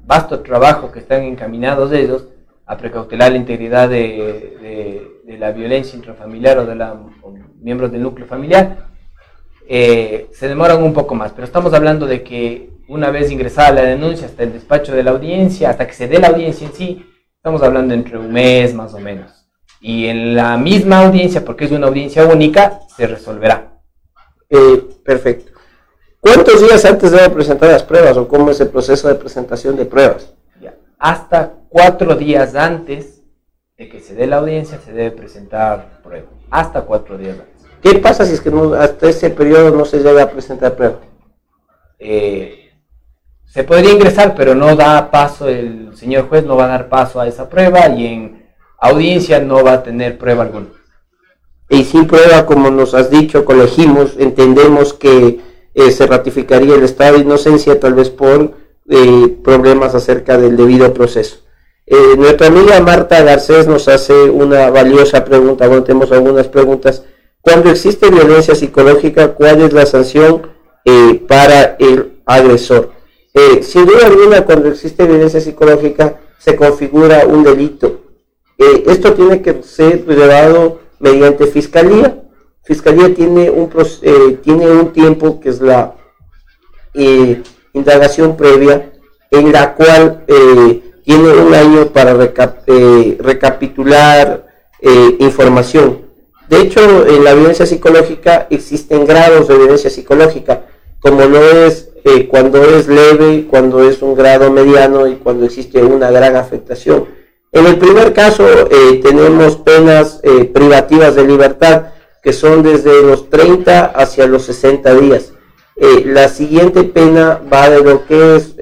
[0.05, 2.27] vasto trabajo que están encaminados ellos,
[2.65, 6.97] a precautelar la integridad de, la violencia intrafamiliar o de los
[7.59, 8.87] miembros del núcleo familiar,
[9.67, 11.31] eh, se demoran un poco más.
[11.33, 15.11] Pero estamos hablando de que una vez ingresada la denuncia hasta el despacho de la
[15.11, 18.93] audiencia, hasta que se dé la audiencia en sí, estamos hablando entre un mes más
[18.93, 19.47] o menos.
[19.81, 23.79] Y en la misma audiencia, porque es una audiencia única, se resolverá.
[24.49, 25.51] Eh, perfecto.
[26.19, 29.85] ¿Cuántos días antes debe presentar las pruebas o cómo es el proceso de presentación de
[29.85, 30.33] pruebas?
[30.97, 33.21] Hasta cuatro días antes
[33.77, 36.29] de que se dé la audiencia se debe presentar pruebas.
[36.49, 37.65] Hasta cuatro días antes.
[37.81, 40.99] ¿Qué pasa si es que hasta ese periodo no se llega a presentar prueba?
[41.99, 42.71] Eh,
[43.43, 47.19] se podría ingresar, pero no da paso, el señor juez no va a dar paso
[47.19, 48.45] a esa prueba y en
[48.79, 50.67] audiencia no va a tener prueba alguna.
[51.67, 55.41] Y sin prueba, como nos has dicho, colegimos, entendemos que
[55.73, 58.53] eh, se ratificaría el estado de inocencia tal vez por
[58.87, 61.44] eh, problemas acerca del debido proceso.
[61.87, 67.03] Eh, nuestra amiga Marta Garcés nos hace una valiosa pregunta, bueno, tenemos algunas preguntas.
[67.41, 70.53] Cuando existe violencia psicológica, ¿cuál es la sanción
[71.27, 72.91] para el agresor?
[73.61, 78.01] sin duda alguna, cuando existe violencia psicológica, se configura un delito.
[78.57, 82.21] esto tiene que ser llevado mediante fiscalía.
[82.63, 83.69] Fiscalía tiene un,
[84.01, 85.95] eh, tiene un tiempo que es la
[86.93, 87.41] eh,
[87.73, 88.91] indagación previa,
[89.29, 94.45] en la cual eh, tiene un año para recapitular
[95.19, 96.03] información.
[96.49, 100.65] De hecho, en la violencia psicológica existen grados de violencia psicológica,
[100.99, 101.89] como no es
[102.29, 107.05] cuando es leve, cuando es un grado mediano y cuando existe una gran afectación.
[107.51, 111.87] En el primer caso eh, tenemos penas eh, privativas de libertad
[112.21, 115.31] que son desde los 30 hacia los 60 días.
[115.77, 118.55] Eh, la siguiente pena va de lo que es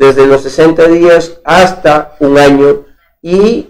[0.00, 2.86] desde los 60 días hasta un año
[3.20, 3.68] y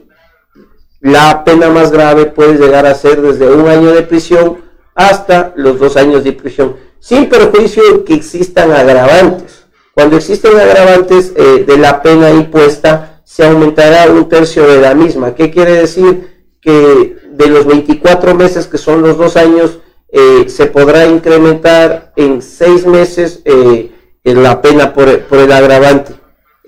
[1.00, 4.58] la pena más grave puede llegar a ser desde un año de prisión
[4.94, 9.64] hasta los dos años de prisión, sin perjuicio que existan agravantes.
[9.92, 15.34] Cuando existen agravantes de la pena impuesta, se aumentará un tercio de la misma.
[15.34, 16.44] ¿Qué quiere decir?
[16.60, 19.80] Que de los 24 meses, que son los dos años,
[20.12, 23.90] eh, se podrá incrementar en seis meses eh,
[24.24, 26.19] la pena por, el agravante.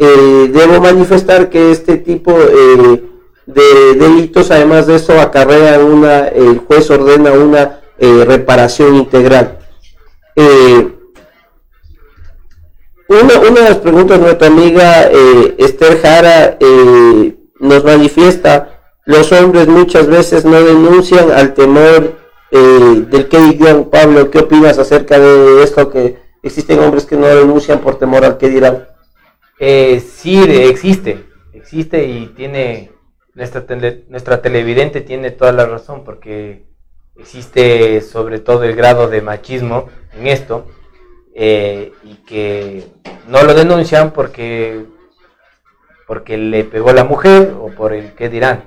[0.05, 6.91] Eh, debo manifestar que este tipo de delitos, además de eso, acarrea una, el juez
[6.91, 9.59] ordena una reparación integral.
[13.13, 19.69] Una, de las preguntas de nuestra amiga eh, Esther Jara eh, nos manifiesta, los hombres
[19.69, 22.15] muchas veces no denuncian al temor
[22.51, 23.85] eh, del que dirán.
[23.91, 28.39] Pablo, ¿qué opinas acerca de esto que existen hombres que no denuncian por temor al
[28.39, 28.89] que dirán?
[30.01, 32.91] Sí, existe, existe y tiene,
[33.35, 33.65] nuestra,
[34.09, 36.67] nuestra televidente tiene toda la razón porque
[37.17, 39.89] existe sobre todo el grado de machismo
[40.19, 40.67] en esto
[41.35, 42.85] eh, y que
[43.29, 44.85] no lo denuncian porque,
[46.07, 48.65] porque le pegó la mujer o por el que dirán.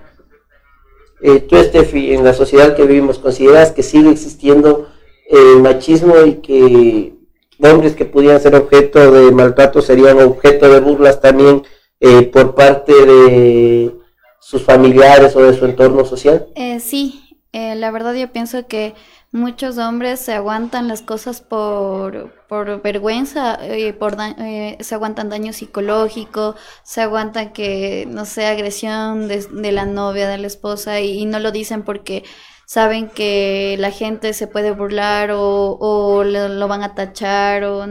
[1.22, 4.90] Eh, tú, Estefi, en la sociedad que vivimos, ¿consideras que sigue existiendo
[5.30, 7.15] el machismo y que
[7.62, 11.64] hombres que pudieran ser objeto de maltrato serían objeto de burlas también
[12.00, 13.92] eh, por parte de
[14.40, 16.48] sus familiares o de su entorno social?
[16.80, 17.22] sí,
[17.54, 18.94] la verdad yo pienso que
[19.36, 25.52] muchos hombres se aguantan las cosas por, por vergüenza, eh, por eh, se aguantan daño
[25.52, 31.40] psicológico, se aguantan que, no sé, agresión de, la novia, de la esposa, y, no
[31.40, 32.24] lo dicen porque
[32.66, 37.86] saben que la gente se puede burlar o, o lo, van a tachar o,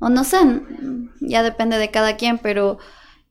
[0.00, 0.38] o, no sé,
[1.20, 2.78] ya depende de cada quien, pero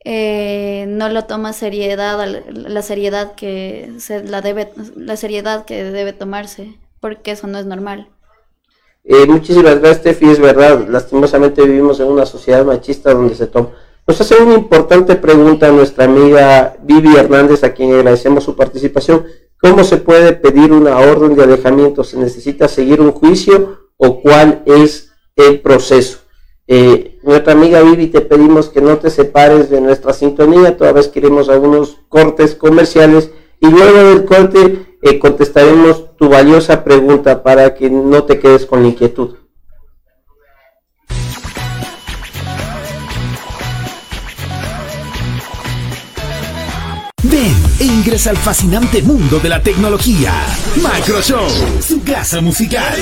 [0.05, 2.19] eh, no lo toma seriedad,
[2.49, 7.65] la seriedad que se la debe, la seriedad que debe tomarse porque eso no es
[7.65, 8.09] normal.
[9.03, 10.29] Eh, muchísimas gracias, Steffi.
[10.29, 13.71] Es verdad, lastimosamente vivimos en una sociedad machista donde se toma.
[14.07, 19.25] Nos hace una importante pregunta nuestra amiga Vivi Hernández, a quien agradecemos su participación.
[19.63, 22.03] ¿Cómo se puede pedir una orden de alejamiento?
[22.03, 26.17] ¿Se necesita seguir un juicio o cuál es el proceso?
[26.67, 31.07] Eh, nuestra amiga Vivi, te pedimos que no te separes de nuestra sintonía, toda vez
[31.07, 37.89] queremos algunos cortes comerciales y luego del corte eh, contestaremos tu valiosa pregunta para que
[37.89, 39.42] no te quedes con la inquietud.
[47.79, 50.33] E ingresa al fascinante mundo de la tecnología.
[50.75, 51.47] Microshow,
[51.81, 52.97] su casa musical.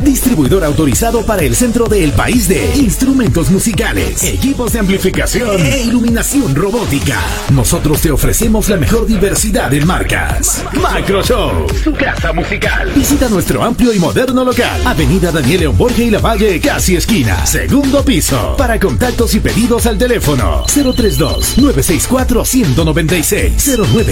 [0.00, 6.54] Distribuidor autorizado para el centro del país de instrumentos musicales, equipos de amplificación e iluminación
[6.54, 7.20] robótica.
[7.50, 10.64] Nosotros te ofrecemos la mejor diversidad en marcas.
[10.80, 12.92] Macro Show, tu casa musical.
[12.94, 14.86] Visita nuestro amplio y moderno local.
[14.86, 17.44] Avenida Daniel León Borges y La Valle, casi esquina.
[17.46, 18.56] Segundo piso.
[18.56, 24.11] Para contactos y pedidos al teléfono 032 964 196 09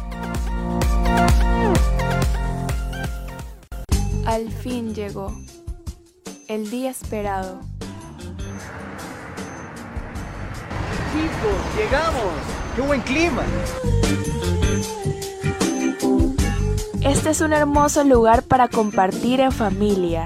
[4.25, 5.35] Al fin llegó
[6.47, 7.59] el día esperado.
[11.11, 12.33] Chicos, llegamos.
[12.75, 13.43] ¡Qué buen clima!
[17.01, 20.25] Este es un hermoso lugar para compartir en familia.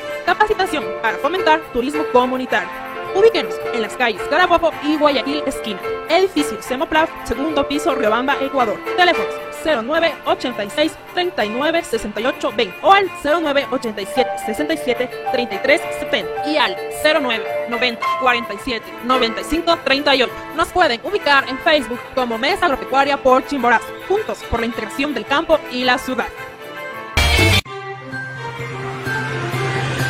[0.25, 2.69] Capacitación para fomentar turismo comunitario.
[3.15, 5.79] Ubíquenos en las calles Carabobo y Guayaquil esquina.
[6.09, 8.79] Edificio Semoplaf, segundo piso, Riobamba, Ecuador.
[8.95, 16.75] Teléfonos 09 86 39 68 20 o al 09 87 67 33 70 y al
[17.03, 20.33] 09 90 47 95 38.
[20.55, 25.25] Nos pueden ubicar en Facebook como Mesa Agropecuaria por Chimborazo, juntos por la integración del
[25.25, 26.27] campo y la ciudad.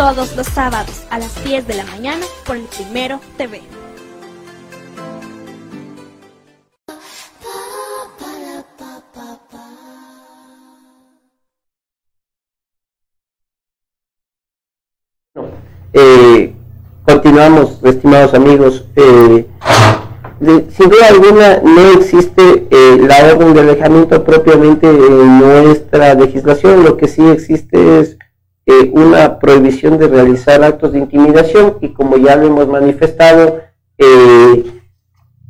[0.00, 3.60] todos los sábados a las 10 de la mañana por el Primero TV.
[15.92, 16.54] Eh,
[17.04, 18.86] continuamos, estimados amigos.
[18.96, 19.46] Eh,
[20.70, 26.96] sin duda alguna no existe eh, la orden de alejamiento propiamente en nuestra legislación, lo
[26.96, 28.16] que sí existe es
[28.70, 33.60] eh, una prohibición de realizar actos de intimidación y como ya lo hemos manifestado,
[33.98, 34.64] eh,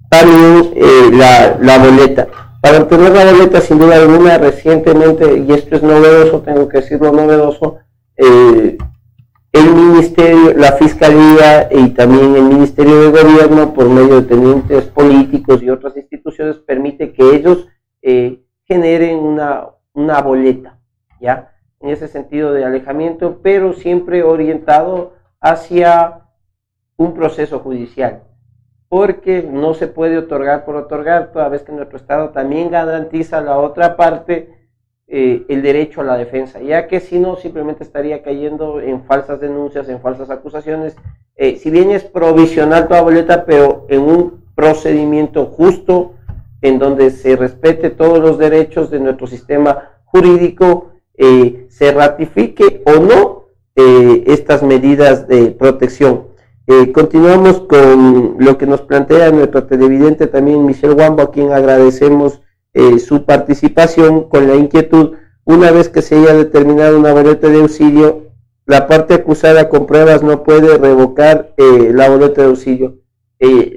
[0.09, 2.29] también eh, la, la boleta.
[2.63, 7.13] Para obtener la boleta, sin duda alguna, recientemente, y esto es novedoso, tengo que decirlo
[7.13, 7.79] novedoso,
[8.17, 8.79] eh,
[9.53, 15.63] el ministerio, la fiscalía y también el ministerio de gobierno, por medio de tenientes políticos
[15.63, 17.67] y otras instituciones, permite que ellos
[18.67, 20.79] generen una, una boleta,
[21.21, 21.50] ¿ya?
[21.81, 26.27] En ese sentido de alejamiento, pero siempre orientado hacia
[26.97, 28.23] un proceso judicial,
[28.89, 33.43] porque no se puede otorgar por otorgar, toda vez que nuestro Estado también garantiza a
[33.43, 34.61] la otra parte
[35.13, 39.41] eh, el derecho a la defensa, ya que si no, simplemente estaría cayendo en falsas
[39.41, 40.97] denuncias, en falsas acusaciones.
[41.35, 46.13] Eh, si bien es provisional toda boleta, pero en un procedimiento justo,
[46.63, 50.90] en donde se respete todos los derechos de nuestro sistema jurídico,
[51.21, 53.41] eh, se ratifique o no
[53.77, 56.29] eh, estas medidas de protección.
[56.67, 62.41] Eh, continuamos con lo que nos plantea nuestro televidente también, Michelle Wambo, a quien agradecemos
[62.73, 65.13] eh, su participación con la inquietud.
[65.45, 68.31] Una vez que se haya determinado una boleta de auxilio,
[68.67, 72.99] la parte acusada con pruebas no puede revocar la boleta de auxilio.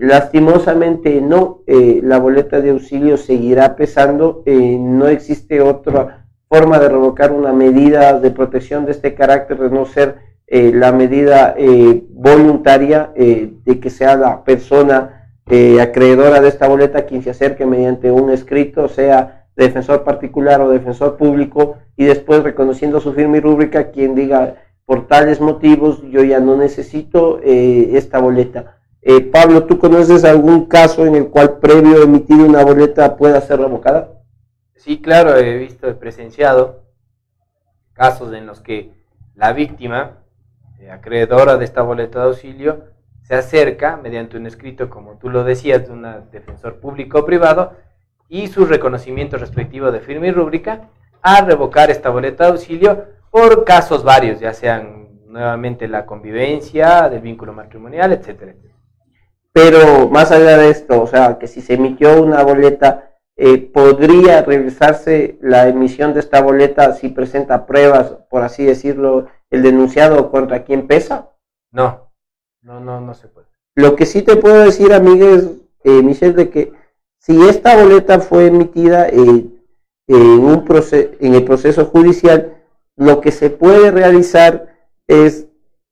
[0.02, 6.23] Lastimosamente no, la boleta de auxilio seguirá pesando, no existe otra
[6.54, 10.92] forma de revocar una medida de protección de este carácter de no ser eh, la
[10.92, 17.24] medida eh, voluntaria eh, de que sea la persona eh, acreedora de esta boleta quien
[17.24, 23.14] se acerque mediante un escrito, sea defensor particular o defensor público, y después reconociendo su
[23.14, 28.78] firma y rúbrica, quien diga por tales motivos yo ya no necesito eh, esta boleta.
[29.32, 34.23] Pablo, ¿tú conoces algún caso en el cual previo emitir una boleta pueda ser revocada?
[34.84, 36.84] Sí, claro, he visto, he presenciado
[37.94, 38.92] casos en los que
[39.34, 40.18] la víctima,
[40.78, 42.84] eh, acreedora de esta boleta de auxilio,
[43.22, 47.78] se acerca mediante un escrito, como tú lo decías, de un defensor público o privado,
[48.28, 50.90] y su reconocimiento respectivo de firma y rúbrica,
[51.22, 57.22] a revocar esta boleta de auxilio por casos varios, ya sean nuevamente la convivencia, del
[57.22, 58.56] vínculo matrimonial, etcétera.
[59.54, 64.44] Pero más allá de esto, o sea, que si se emitió una boleta, eh, ¿podría
[64.44, 70.64] revisarse la emisión de esta boleta si presenta pruebas, por así decirlo, el denunciado contra
[70.64, 71.32] quien pesa?
[71.72, 72.12] No,
[72.62, 73.48] no, no, no se puede.
[73.76, 75.50] Lo que sí te puedo decir, amigues,
[75.84, 76.74] eh, Michelle, de que
[77.18, 79.46] si esta boleta fue emitida eh,
[80.08, 80.66] en, un
[81.20, 82.58] en el proceso judicial,
[82.96, 84.76] lo que se puede realizar
[85.08, 85.48] es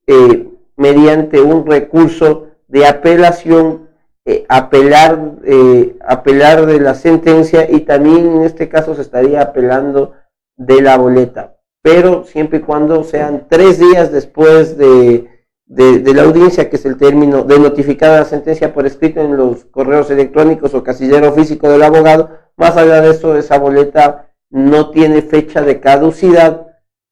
[0.08, 3.90] eh, mediante un recurso de apelación,
[4.32, 10.14] eh, apelar, eh, apelar de la sentencia y también en este caso se estaría apelando
[10.56, 15.28] de la boleta, pero siempre y cuando sean tres días después de,
[15.66, 19.66] de, la audiencia, que es el término de notificada la sentencia por escrito en los
[19.66, 25.22] correos electrónicos o casillero físico del abogado, más allá de eso, esa boleta no tiene
[25.22, 26.68] fecha de caducidad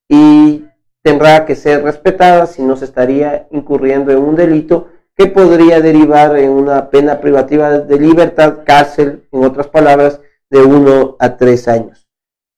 [0.08, 0.66] y
[1.04, 4.88] tendrá que ser respetada, si no se estaría incurriendo en un delito
[5.20, 11.18] que podría derivar en una pena privativa de libertad, cárcel, en otras palabras, de uno
[11.20, 12.08] a tres años.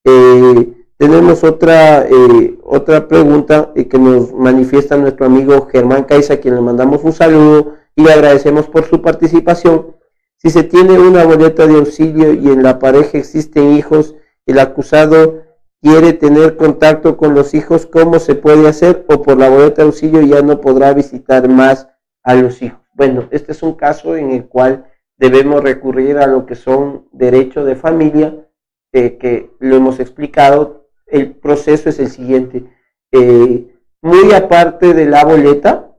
[0.05, 6.38] Eh, tenemos otra, eh, otra pregunta eh, que nos manifiesta nuestro amigo Germán Caiza, a
[6.38, 9.95] quien le mandamos un saludo y le agradecemos por su participación.
[10.38, 14.14] Si se tiene una boleta de auxilio y en la pareja existen hijos,
[14.45, 15.45] el acusado
[15.82, 19.03] quiere tener contacto con los hijos, ¿cómo se puede hacer?
[19.09, 21.88] O por la boleta de auxilio ya no podrá visitar más
[22.24, 22.80] a los hijos.
[22.93, 24.86] Bueno, este es un caso en el cual
[25.17, 28.47] debemos recurrir a lo que son derechos de familia,
[28.91, 30.89] eh, que lo hemos explicado.
[31.05, 32.63] El proceso es el siguiente.
[33.11, 33.67] Eh,
[34.01, 35.95] muy aparte de la boleta,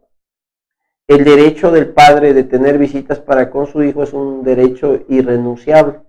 [1.06, 6.00] el derecho del padre de tener visitas para con su hijo es un derecho irrenunciable.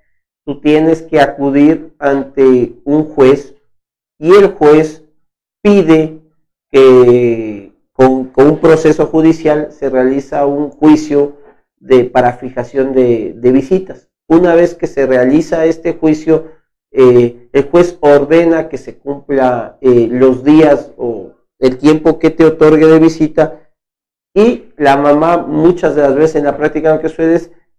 [0.46, 3.56] Tú tienes que acudir ante un juez
[4.18, 5.04] y el juez
[5.62, 6.20] pide
[6.72, 11.38] que con, un proceso judicial se realiza un juicio
[11.78, 14.10] de, para fijación de, visitas.
[14.28, 16.52] Una vez que se realiza este juicio,
[16.92, 22.46] eh, el juez ordena que se cumpla eh, los días o el tiempo que te
[22.46, 23.60] otorgue de visita
[24.34, 27.08] y la mamá muchas de las veces en la práctica lo que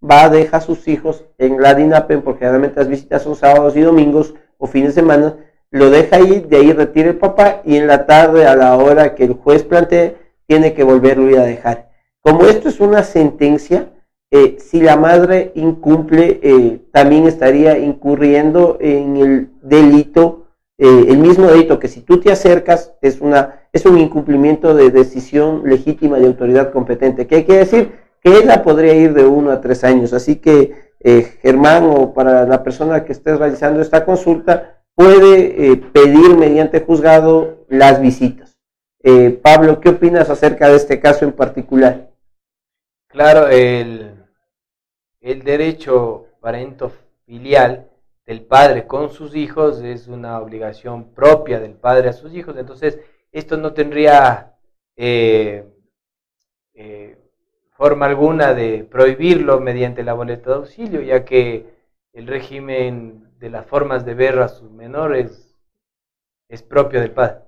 [0.09, 3.81] va, deja a sus hijos en la DINAPEN, porque generalmente las visitas son sábados y
[3.81, 5.37] domingos o fines de semana,
[5.75, 9.17] lo deja ahí, de ahí retira el papá y en la tarde a la hora
[9.17, 10.15] que el juez plantee,
[10.47, 11.91] tiene que volverlo a dejar.
[12.21, 13.89] Como esto es una sentencia,
[14.31, 20.47] eh, si la madre incumple, eh, también estaría incurriendo en el delito,
[20.79, 24.91] eh, el mismo delito que si tú te acercas, es, una, es un incumplimiento de
[24.91, 27.27] decisión legítima de autoridad competente.
[27.27, 27.93] ¿Qué quiere decir?
[28.23, 30.13] Que ella podría ir de uno a tres años.
[30.13, 30.95] Así que,
[31.43, 38.01] Germán, o para la persona que esté realizando esta consulta, puede pedir mediante juzgado las
[38.01, 38.57] visitas.
[39.43, 42.11] Pablo, ¿qué opinas acerca de este caso en particular?
[43.09, 44.15] Claro, el,
[45.21, 46.93] el derecho parento
[47.27, 47.89] filial
[48.27, 52.99] del padre con sus hijos es una obligación propia del padre a sus hijos, entonces
[53.33, 54.55] esto no tendría
[54.97, 55.67] eh,
[56.75, 57.19] eh,
[57.71, 61.67] forma alguna de prohibirlo mediante la boleta de auxilio, ya que
[62.13, 65.55] el régimen de las formas de ver a sus menores
[66.49, 67.41] es propio del padre.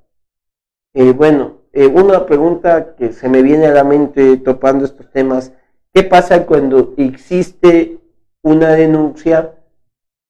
[0.92, 5.52] Eh, bueno, una pregunta que se me viene a la mente topando estos temas
[5.94, 7.98] ¿Qué pasa cuando existe
[8.42, 9.54] una denuncia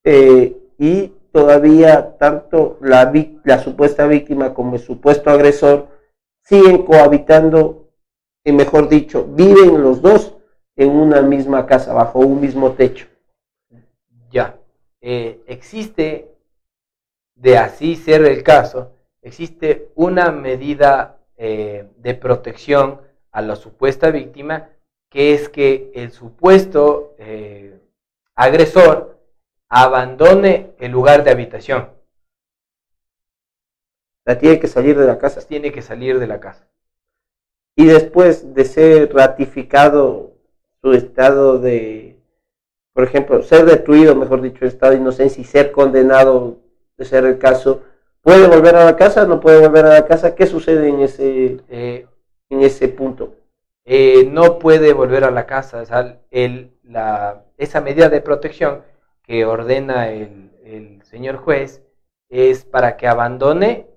[0.04, 3.12] eh, y todavía tanto la,
[3.42, 5.88] la supuesta víctima como el supuesto agresor
[6.42, 7.88] siguen cohabitando,
[8.44, 10.36] y mejor dicho, viven los dos
[10.76, 13.08] en una misma casa, bajo un mismo techo?
[14.30, 14.56] Ya,
[15.08, 16.34] eh, existe,
[17.36, 18.90] de así ser el caso,
[19.22, 23.00] existe una medida eh, de protección
[23.30, 24.68] a la supuesta víctima
[25.08, 27.78] que es que el supuesto eh,
[28.34, 29.20] agresor
[29.68, 31.88] abandone el lugar de habitación.
[34.24, 35.40] La tiene que salir de la casa.
[35.46, 36.68] Tiene que salir de la casa.
[37.76, 40.32] Y después de ser ratificado
[40.80, 42.15] su estado de,
[42.96, 46.60] por ejemplo, ser destruido, mejor dicho, estado de inocencia y ser condenado,
[46.96, 47.82] de ser el caso,
[48.22, 49.26] ¿puede volver a la casa?
[49.26, 50.34] ¿No puede volver a la casa?
[50.34, 52.06] ¿Qué sucede en ese, eh,
[52.48, 53.34] en ese punto?
[53.84, 55.82] Eh, no puede volver a la casa.
[57.58, 58.80] esa medida de protección
[59.24, 61.82] que ordena el, señor juez
[62.30, 63.88] es para que abandone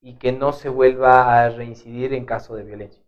[0.00, 3.02] y que no se vuelva a reincidir en caso de violencia.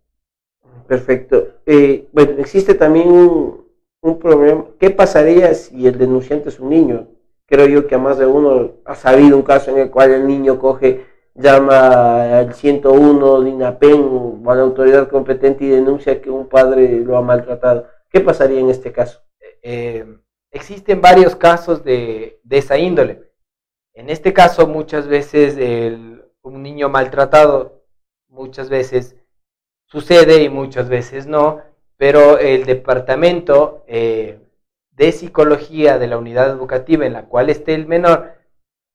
[0.89, 1.61] Perfecto.
[1.65, 3.68] Eh, bueno, existe también un,
[4.01, 4.67] un, problema.
[4.79, 7.09] ¿Qué pasaría si el denunciante es un niño?
[7.47, 10.27] Creo yo que a más de uno ha sabido un caso en el cual el
[10.27, 16.31] niño coge llama al 101 de INAPEN o a la autoridad competente y denuncia que
[16.31, 17.87] un padre lo ha maltratado.
[18.11, 19.21] ¿Qué pasaría en este caso?
[19.63, 20.05] Eh,
[20.51, 23.31] existen varios casos de, esa índole.
[23.95, 25.57] En este caso, muchas veces
[26.43, 27.83] un niño maltratado,
[28.29, 29.17] muchas veces
[29.87, 31.63] sucede y muchas veces no,
[31.99, 34.39] pero el departamento eh,
[34.93, 38.33] de psicología de la unidad educativa en la cual esté el menor,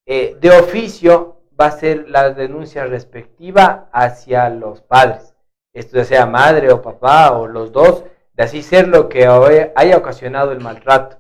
[0.06, 5.36] eh, de oficio va a ser la denuncia respectiva hacia los padres,
[5.74, 9.28] esto ya sea madre o papá o los dos, de así ser lo que
[9.76, 11.20] haya ocasionado el maltrato.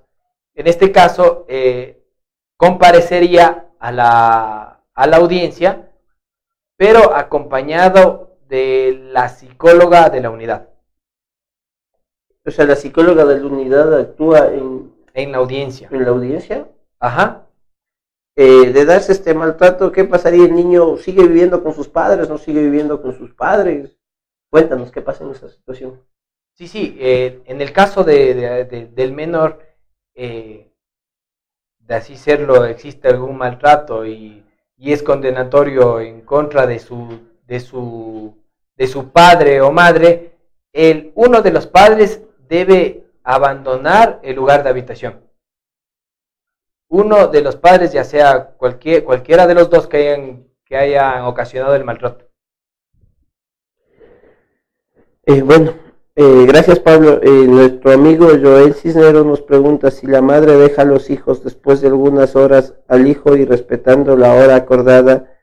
[0.56, 2.04] En este caso, eh,
[2.58, 5.90] comparecería a la, a la audiencia,
[6.78, 10.73] pero acompañado de la psicóloga de la unidad.
[12.46, 14.92] O sea, la psicóloga de la unidad actúa en...
[15.14, 15.88] En la audiencia.
[15.92, 16.68] ¿En la audiencia?
[17.00, 17.48] Ajá.
[18.36, 20.46] eh, de darse este maltrato, ¿qué pasaría?
[20.46, 22.28] ¿El niño sigue viviendo con sus padres?
[22.30, 23.96] ¿No sigue viviendo con sus padres?
[24.50, 26.02] Cuéntanos, ¿qué pasa en esa situación?
[26.56, 29.60] Sí, sí, eh, en el caso de, de- de- del menor,
[30.16, 30.72] eh,
[31.80, 34.44] de así serlo, existe algún maltrato y,
[34.78, 38.36] y es condenatorio en contra de su, de su,
[38.76, 40.38] de su padre o madre,
[40.72, 42.22] el, uno de los padres
[42.54, 45.22] debe abandonar el lugar de habitación.
[46.88, 51.24] Uno de los padres, ya sea cualquier, cualquiera de los dos que hayan, que hayan
[51.24, 52.26] ocasionado el maltrato.
[55.26, 55.74] Eh, bueno,
[56.16, 57.20] eh, gracias Pablo.
[57.24, 61.82] Eh, nuestro amigo Joel Cisneros nos pregunta si la madre deja a los hijos después
[61.82, 65.40] de algunas horas al hijo y respetando la hora acordada,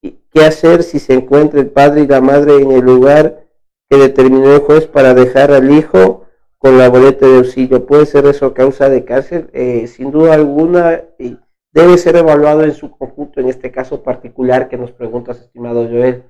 [0.00, 3.44] ¿y ¿qué hacer si se encuentra el padre y la madre en el lugar
[3.90, 6.21] que determinó el juez para dejar al hijo
[6.62, 7.84] con la boleta de auxilio?
[7.84, 9.50] ¿Puede ser eso causa de cárcel?
[9.52, 11.36] Eh, sin duda alguna, y
[11.72, 16.22] debe ser evaluado en su conjunto, en este caso particular que nos preguntas, estimado Joel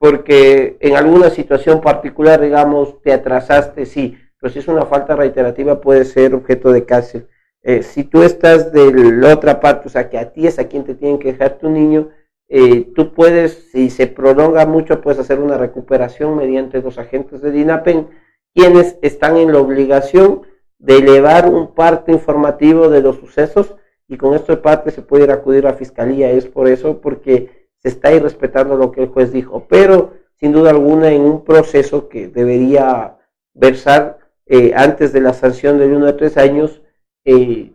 [0.00, 5.82] porque en alguna situación particular, digamos, te atrasaste, sí, pero si es una falta reiterativa
[5.82, 7.28] puede ser objeto de cárcel.
[7.62, 10.68] Eh, si tú estás de la otra parte, o sea, que a ti es a
[10.68, 12.08] quien te tienen que dejar tu niño,
[12.48, 17.50] eh, tú puedes, si se prolonga mucho, puedes hacer una recuperación mediante los agentes de
[17.50, 18.08] DINAPEN,
[18.54, 20.42] quienes están en la obligación
[20.78, 23.74] de elevar un parte informativo de los sucesos
[24.08, 26.30] y con esto de parte se puede ir a acudir a fiscalía.
[26.30, 30.70] Es por eso, porque se está irrespetando lo que el juez dijo, pero sin duda
[30.70, 33.18] alguna en un proceso que debería
[33.54, 36.82] versar eh, antes de la sanción del 1 de 3 años,
[37.24, 37.72] eh,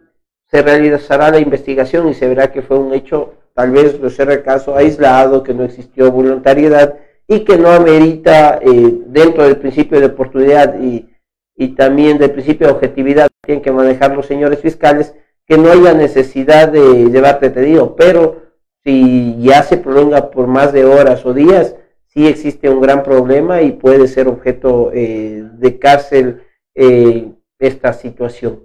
[0.47, 4.33] se realizará la investigación y se verá que fue un hecho, tal vez lo será
[4.33, 6.97] el caso aislado, que no existió voluntariedad
[7.27, 11.09] y que no amerita eh, dentro del principio de oportunidad y,
[11.55, 15.15] y también del principio de objetividad que tienen que manejar los señores fiscales,
[15.47, 18.43] que no haya necesidad de llevarte detenido, pero
[18.83, 23.61] si ya se prolonga por más de horas o días, sí existe un gran problema
[23.61, 26.43] y puede ser objeto eh, de cárcel
[26.75, 28.63] eh, esta situación.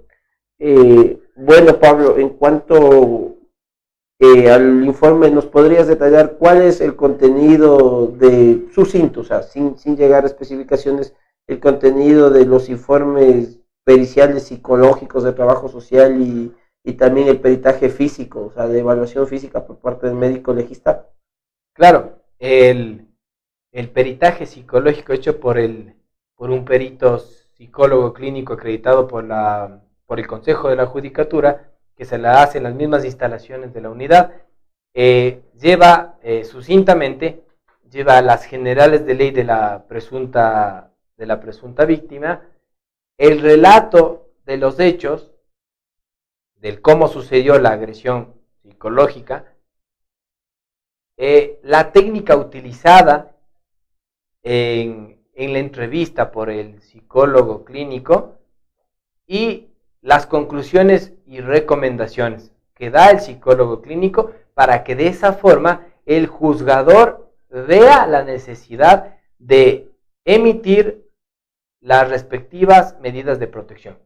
[0.59, 3.37] Eh, bueno, Pablo, en cuanto
[4.21, 9.79] eh, al informe, ¿nos podrías detallar cuál es el contenido de sucinto, o sea, sin,
[9.79, 11.15] sin llegar a especificaciones,
[11.47, 16.53] el contenido de los informes periciales psicológicos de trabajo social y,
[16.83, 21.09] y también el peritaje físico, o sea, de evaluación física por parte del médico legista?
[21.73, 23.07] Claro, el,
[23.71, 25.95] el peritaje psicológico hecho por, el,
[26.35, 31.70] por un perito psicólogo clínico acreditado por, la, por el Consejo de la Judicatura,
[32.01, 34.31] que se la hace en las mismas instalaciones de la unidad,
[34.95, 37.43] eh, lleva eh, sucintamente,
[37.91, 42.41] lleva las generales de ley de la presunta, de la presunta víctima,
[43.19, 45.31] el relato de los hechos,
[46.55, 48.33] del cómo sucedió la agresión
[48.63, 49.53] psicológica,
[51.17, 53.35] eh, la técnica utilizada
[54.41, 58.39] en, en, la entrevista por el psicólogo clínico
[59.27, 59.67] y
[60.01, 66.27] las conclusiones y recomendaciones que da el psicólogo clínico para que de esa forma el
[66.27, 69.89] juzgador vea la necesidad de
[70.25, 71.05] emitir
[71.79, 73.97] las respectivas medidas de protección.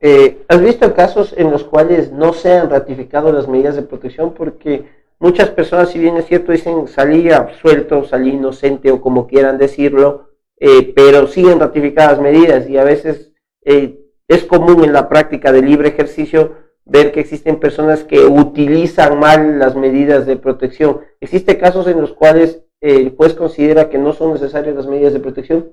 [0.00, 4.34] Eh, ¿Has visto casos en los cuales no se han ratificado las medidas de protección?
[4.34, 4.84] Porque
[5.18, 10.28] muchas personas, si bien es cierto, dicen salí absuelto, salí inocente o como quieran decirlo,
[10.58, 13.32] eh, pero siguen ratificadas medidas y a veces
[13.64, 19.18] eh, es común en la práctica del libre ejercicio ver que existen personas que utilizan
[19.18, 21.00] mal las medidas de protección.
[21.20, 25.20] ¿Existen casos en los cuales el juez considera que no son necesarias las medidas de
[25.20, 25.72] protección?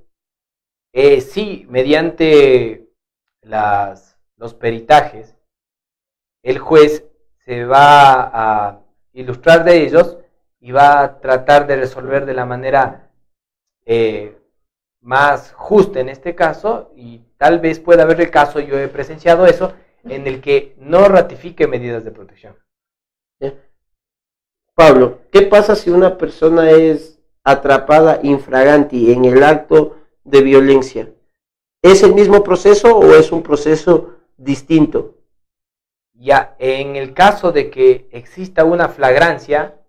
[0.94, 2.90] Eh, sí, mediante
[4.38, 5.36] los peritajes,
[6.44, 7.08] el juez
[7.40, 8.82] se va a
[9.14, 10.18] ilustrar de ellos
[10.60, 13.10] y va a tratar de resolver de la manera
[13.86, 14.38] eh,
[15.02, 19.46] más justa en este caso y tal vez pueda haber el caso, yo he presenciado
[19.46, 19.74] eso,
[20.04, 22.56] en el que no ratifique medidas de protección.
[24.76, 31.12] Pablo, ¿qué pasa si una persona es atrapada infraganti en el acto de violencia?
[31.84, 35.18] ¿Es el mismo proceso o es un proceso distinto?
[36.14, 39.82] Ya, en el caso de que exista una flagrancia,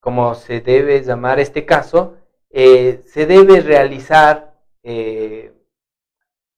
[0.00, 2.16] como se debe llamar este caso,
[2.52, 5.52] eh, se debe realizar eh,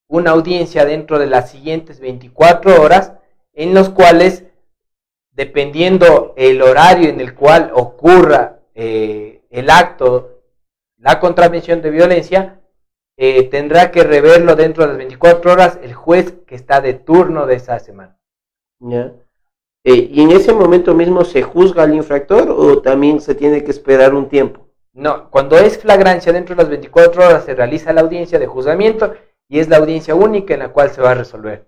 [0.09, 3.12] una audiencia dentro de las siguientes 24 horas,
[3.53, 4.45] en los cuales,
[5.32, 10.40] dependiendo el horario en el cual ocurra eh, el acto,
[10.97, 12.59] la contravención de violencia,
[13.51, 17.55] tendrá que reverlo dentro de las 24 horas el juez que está de turno de
[17.55, 18.18] esa semana.
[19.84, 24.14] ¿Y en ese momento mismo se juzga al infractor o también se tiene que esperar
[24.14, 24.72] un tiempo?
[24.95, 29.14] No, cuando es flagrancia dentro de las 24 horas se realiza la audiencia de juzgamiento
[29.49, 31.66] y es la audiencia única en la cual se va a resolver.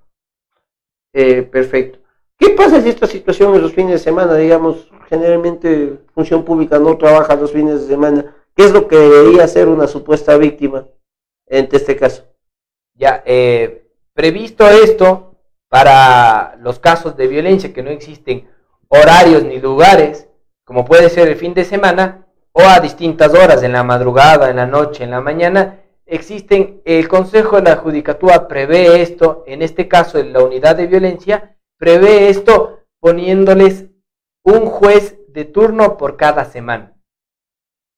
[1.14, 2.00] Eh, perfecto.
[2.36, 6.98] ¿Qué pasa si esta situación en los fines de semana, digamos, generalmente función pública no
[6.98, 8.34] trabaja los fines de semana?
[8.54, 10.86] ¿Qué es lo que debería hacer una supuesta víctima
[11.46, 12.24] en este caso?
[12.94, 15.36] Ya, eh, previsto esto
[15.68, 18.48] para los casos de violencia que no existen
[18.88, 20.28] horarios ni lugares,
[20.64, 22.23] como puede ser el fin de semana,
[22.56, 27.08] o a distintas horas, en la madrugada, en la noche, en la mañana, existen, el
[27.08, 32.28] Consejo de la Judicatura prevé esto, en este caso en la unidad de violencia, prevé
[32.28, 33.86] esto poniéndoles
[34.44, 36.96] un juez de turno por cada semana.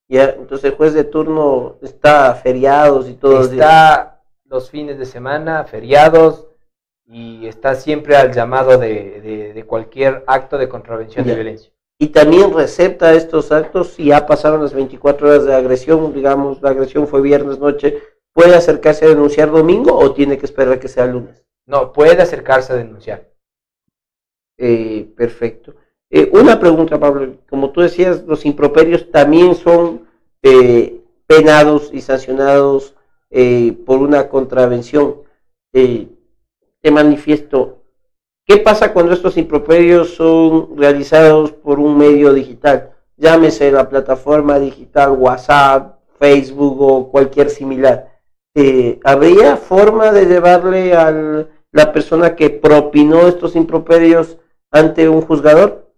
[0.09, 3.43] Ya, entonces el juez de turno está feriados y todo.
[3.43, 6.47] Está los fines de semana, feriados,
[7.05, 12.53] y está siempre al llamado de, de, cualquier acto de contravención de violencia y también
[12.53, 17.23] recepta estos actos si ya pasaron las 24 horas de agresión, digamos, la agresión fue
[17.23, 21.45] viernes noche, ¿puede acercarse a denunciar domingo o tiene que esperar que sea lunes?
[21.67, 23.29] No, puede acercarse a denunciar.
[24.59, 25.75] Eh, perfecto.
[26.11, 27.39] Eh, una pregunta, Pablo.
[27.49, 30.07] Como tú decías, los improperios también son
[30.43, 32.95] eh, penados y sancionados
[33.85, 35.23] por una contravención.
[35.73, 37.83] te manifiesto,
[38.49, 42.93] ¿Qué pasa cuando estos improperios son realizados por un medio digital?
[43.17, 48.21] Llámese la plataforma digital WhatsApp, Facebook o cualquier similar.
[48.55, 54.39] Eh, ¿Habría forma de llevarle a la persona que propinó estos improperios
[54.71, 55.93] ante un juzgador?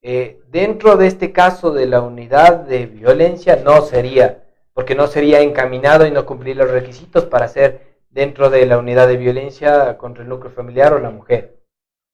[0.00, 5.42] Eh, dentro de este caso de la unidad de violencia no sería, porque no sería
[5.42, 10.22] encaminado y no cumplir los requisitos para ser dentro de la unidad de violencia contra
[10.22, 11.55] el núcleo familiar o la mujer.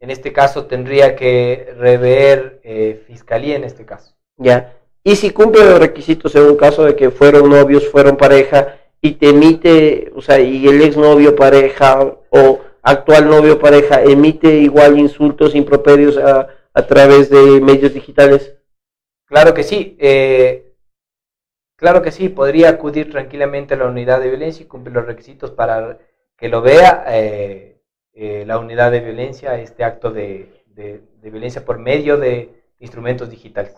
[0.03, 4.16] En este caso tendría que rever eh, fiscalía en este caso.
[4.36, 4.76] Ya.
[5.05, 9.12] Y si cumple los requisitos en un caso de que fueron novios, fueron pareja, y
[9.12, 12.00] te emite, o sea, y el exnovio pareja
[12.30, 18.57] o actual novio pareja emite igual insultos improperios a, a través de medios digitales.
[19.26, 19.96] Claro que sí.
[20.00, 20.74] Eh,
[21.76, 25.53] claro que sí, podría acudir tranquilamente a la unidad de violencia y cumplir los requisitos
[25.53, 26.00] para
[26.36, 27.05] que lo vea.
[27.09, 27.72] Eh,
[28.15, 30.49] eh, la unidad de violencia, este acto de,
[31.23, 33.75] violencia por medio de instrumentos digitales.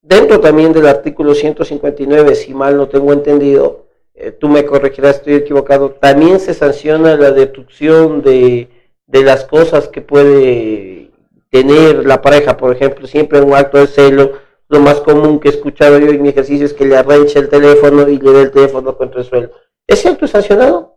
[0.00, 5.34] Dentro también del artículo 159, si mal no tengo entendido, eh, tú me corregirás, estoy
[5.34, 8.68] equivocado, también se sanciona la destrucción de,
[9.08, 11.10] las cosas que puede
[11.50, 14.38] tener la pareja, por ejemplo, siempre un acto de celo,
[14.68, 17.48] lo más común que he escuchado yo en mi ejercicio es que le arranche el
[17.48, 19.50] teléfono y le dé el teléfono contra el suelo.
[19.84, 20.89] ¿Es cierto sancionado?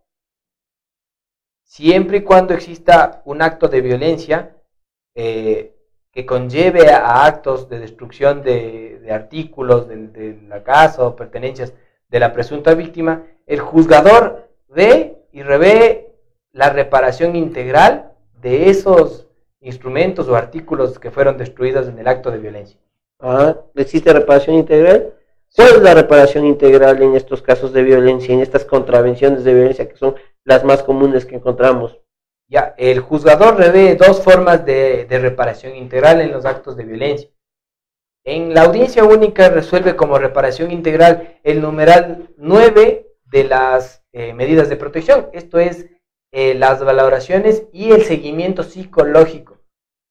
[1.73, 4.51] Siempre y cuando exista un acto de violencia
[5.15, 5.73] eh,
[6.11, 11.73] que conlleve a actos de destrucción de, artículos de, la casa o pertenencias
[12.09, 16.13] de la presunta víctima, el juzgador ve y revé
[16.51, 19.27] la reparación integral de esos
[19.59, 22.77] instrumentos o artículos que fueron destruidos en el acto de violencia.
[23.19, 25.11] Ah, ¿existe reparación integral?
[25.55, 29.97] ¿Cuál la reparación integral en estos casos de violencia, en estas contravenciones de violencia que
[29.97, 30.15] son
[30.45, 31.99] las más comunes que encontramos.
[32.47, 37.29] Ya, el juzgador revé dos formas de, reparación integral en los actos de violencia.
[38.25, 44.69] En la audiencia única resuelve como reparación integral el numeral 9 de las eh, medidas
[44.69, 45.87] de protección, esto es
[46.31, 49.57] eh, las valoraciones y el seguimiento psicológico,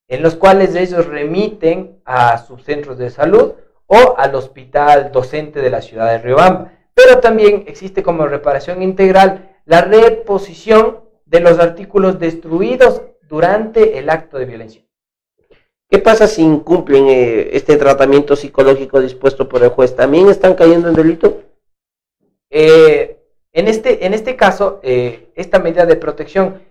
[0.09, 3.55] en los cuales ellos remiten a sus centros de salud
[3.87, 6.73] o al hospital docente de la ciudad de Riobamba.
[6.95, 14.39] Pero también existe como reparación integral la reposición de los artículos destruidos durante el acto
[14.39, 14.83] de violencia.
[15.93, 19.95] ¿Qué pasa si incumplen eh, este tratamiento psicológico dispuesto por el juez?
[19.95, 21.43] ¿También están cayendo en delito?
[22.49, 23.19] Eh,
[23.53, 26.63] en, este, en este caso, eh, esta medida de protección,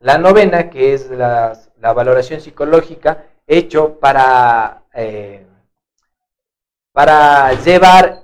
[0.00, 4.84] la novena, que es la, la valoración psicológica, hecho para,
[6.92, 8.22] para llevar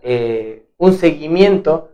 [0.77, 1.88] un seguimiento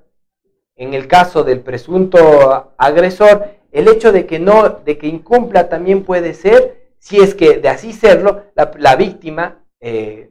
[0.77, 6.05] en el caso del presunto agresor, el hecho de que no, de que incumpla también
[6.05, 10.31] puede ser, si es que de así serlo, la, víctima eh,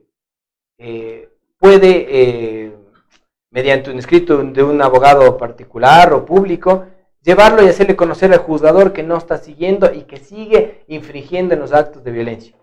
[0.77, 1.29] eh,
[1.59, 2.71] puede, eh,
[3.51, 6.87] mediante un escrito de un abogado particular o público,
[7.21, 11.59] llevarlo y hacerle conocer al juzgador que no está siguiendo y que sigue infringiendo en
[11.59, 12.55] los actos de violencia.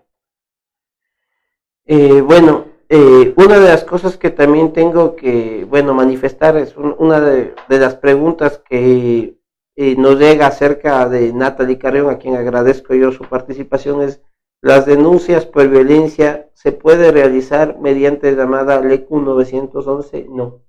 [2.23, 7.53] bueno, eh, una de las cosas que también tengo que, bueno, manifestar es una de,
[7.69, 9.37] las preguntas que
[9.77, 14.21] eh, nos llega acerca de Natalie Carrión, a quien agradezco yo su participación, es
[14.61, 20.59] las denuncias por violencia se puede realizar mediante llamada LECU 911, no.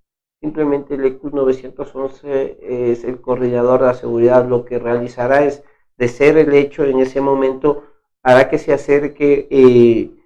[0.40, 5.64] Simplemente LECU 911 es el coordinador de la seguridad, lo que realizará es,
[5.96, 7.82] de ser el hecho en ese momento,
[8.22, 10.21] hará que se acerque eh,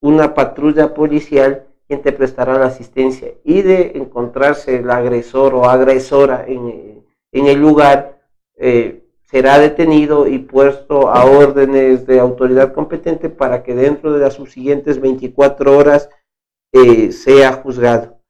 [0.00, 6.44] una patrulla policial quien te prestará la asistencia y de encontrarse el agresor o agresora
[6.46, 8.20] en, el lugar,
[8.56, 14.34] eh, será detenido y puesto a órdenes de autoridad competente para que dentro de las
[14.34, 16.08] subsiguientes 24 horas
[16.72, 18.20] eh, sea juzgado.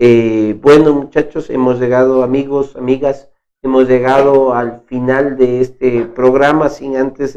[0.00, 3.30] Eh, bueno muchachos, hemos llegado amigos, amigas,
[3.62, 7.36] hemos llegado al final de este programa sin antes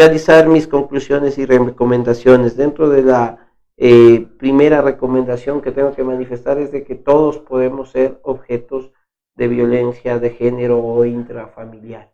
[0.00, 2.56] realizar mis conclusiones y recomendaciones.
[2.56, 7.90] Dentro de la eh, primera recomendación que tengo que manifestar es de que todos podemos
[7.90, 8.92] ser objetos
[9.36, 12.10] de violencia de género o intrafamiliar.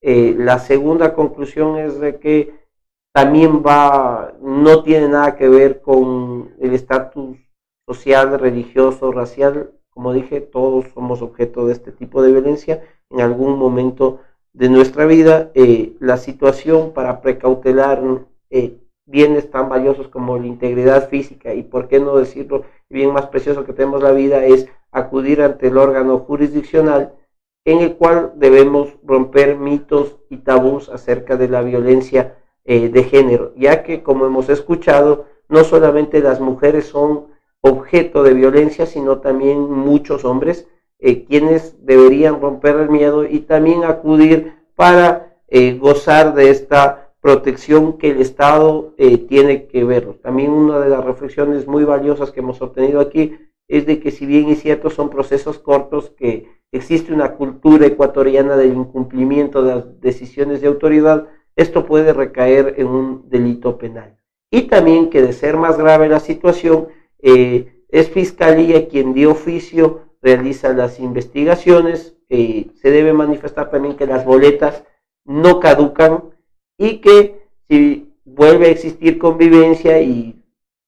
[0.00, 2.54] Eh, la segunda conclusión es de que
[3.12, 7.36] también va, no tiene nada que ver con el estatus
[7.86, 9.72] social, religioso, racial.
[9.90, 14.20] Como dije, todos somos objeto de este tipo de violencia en algún momento
[14.56, 15.50] de nuestra vida.
[15.54, 18.02] Eh, la situación para precautelar
[18.50, 23.26] eh, bienes tan valiosos como la integridad física y, por qué no decirlo, bien más
[23.26, 27.12] precioso que tenemos la vida es acudir ante el órgano jurisdiccional
[27.64, 33.52] en el cual debemos romper mitos y tabús acerca de la violencia eh, de género,
[33.56, 37.26] ya que como hemos escuchado, no solamente las mujeres son
[37.60, 40.68] objeto de violencia, sino también muchos hombres,
[40.98, 47.98] eh, quienes deberían romper el miedo y también acudir para eh, gozar de esta protección
[47.98, 50.14] que el Estado eh, tiene que ver.
[50.22, 53.36] También una de las reflexiones muy valiosas que hemos obtenido aquí
[53.68, 58.56] es de que si bien es cierto son procesos cortos, que existe una cultura ecuatoriana
[58.56, 61.26] del incumplimiento de las decisiones de autoridad,
[61.56, 64.16] esto puede recaer en un delito penal.
[64.50, 66.88] Y también que de ser más grave la situación,
[67.18, 74.24] es Fiscalía quien de oficio realiza las investigaciones, eh, se debe manifestar también que las
[74.24, 74.84] boletas
[75.24, 76.24] no caducan,
[76.78, 80.42] y que si vuelve a existir convivencia y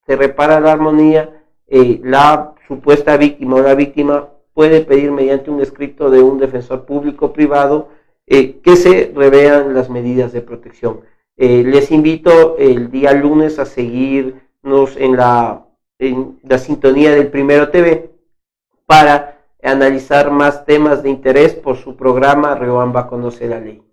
[0.05, 5.61] se repara la armonía, eh, la supuesta víctima o la víctima puede pedir mediante un
[5.61, 7.89] escrito de un defensor público privado
[8.27, 11.01] eh, que se revean las medidas de protección.
[11.37, 15.65] Les invito el día lunes a seguirnos en la,
[15.97, 18.08] en la sintonía del Primero TV
[18.89, 23.83] para analizar más temas de interés por su programa Riobamba Conoce la Ley.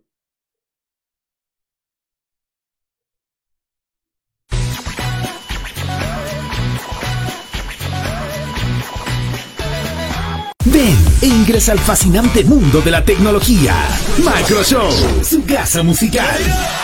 [10.77, 13.73] Ven e ingresa al fascinante mundo de la tecnología.
[14.19, 14.91] Microshow,
[15.23, 16.37] su casa musical.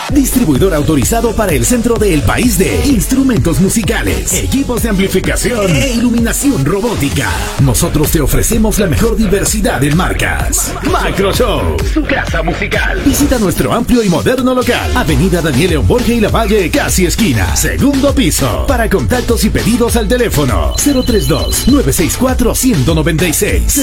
[0.09, 6.65] Distribuidor autorizado para el centro del país de instrumentos musicales, equipos de amplificación e iluminación
[6.65, 7.29] robótica.
[7.61, 10.73] Nosotros te ofrecemos la mejor diversidad en marcas.
[10.81, 12.99] Microshow, su casa musical.
[13.05, 14.91] Visita nuestro amplio y moderno local.
[14.95, 17.55] Avenida Daniel León Borges y La Valle, casi esquina.
[17.55, 18.65] Segundo piso.
[18.65, 23.82] Para contactos y pedidos al teléfono 032 964 196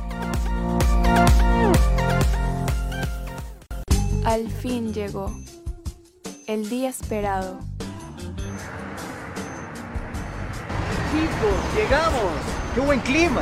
[4.25, 5.35] Al fin llegó.
[6.47, 7.59] El día esperado.
[11.11, 12.31] Chicos, llegamos.
[12.73, 13.41] ¡Qué buen clima!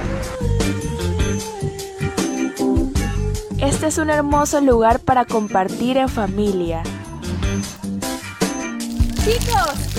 [3.59, 6.81] Este es un hermoso lugar para compartir en familia.
[9.23, 9.98] Chicos,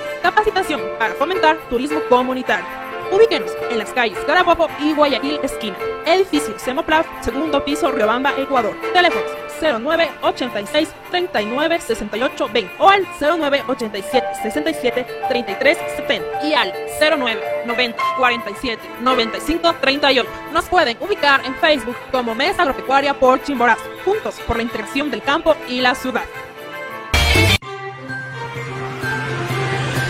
[0.21, 2.65] Capacitación para fomentar turismo comunitario.
[3.11, 5.77] Ubíquenos en las calles Carabobo y Guayaquil esquina.
[6.05, 8.75] Edificio Semoplaf, segundo piso, Riobamba, Ecuador.
[8.93, 9.29] Teléfonos
[9.61, 17.41] 09 86 39 68 20 o al 09 87 67 33 70 y al 09
[17.65, 20.29] 90 47 95 38.
[20.53, 25.21] Nos pueden ubicar en Facebook como Mesa Agropecuaria por Chimborazo, juntos por la integración del
[25.21, 26.23] campo y la ciudad.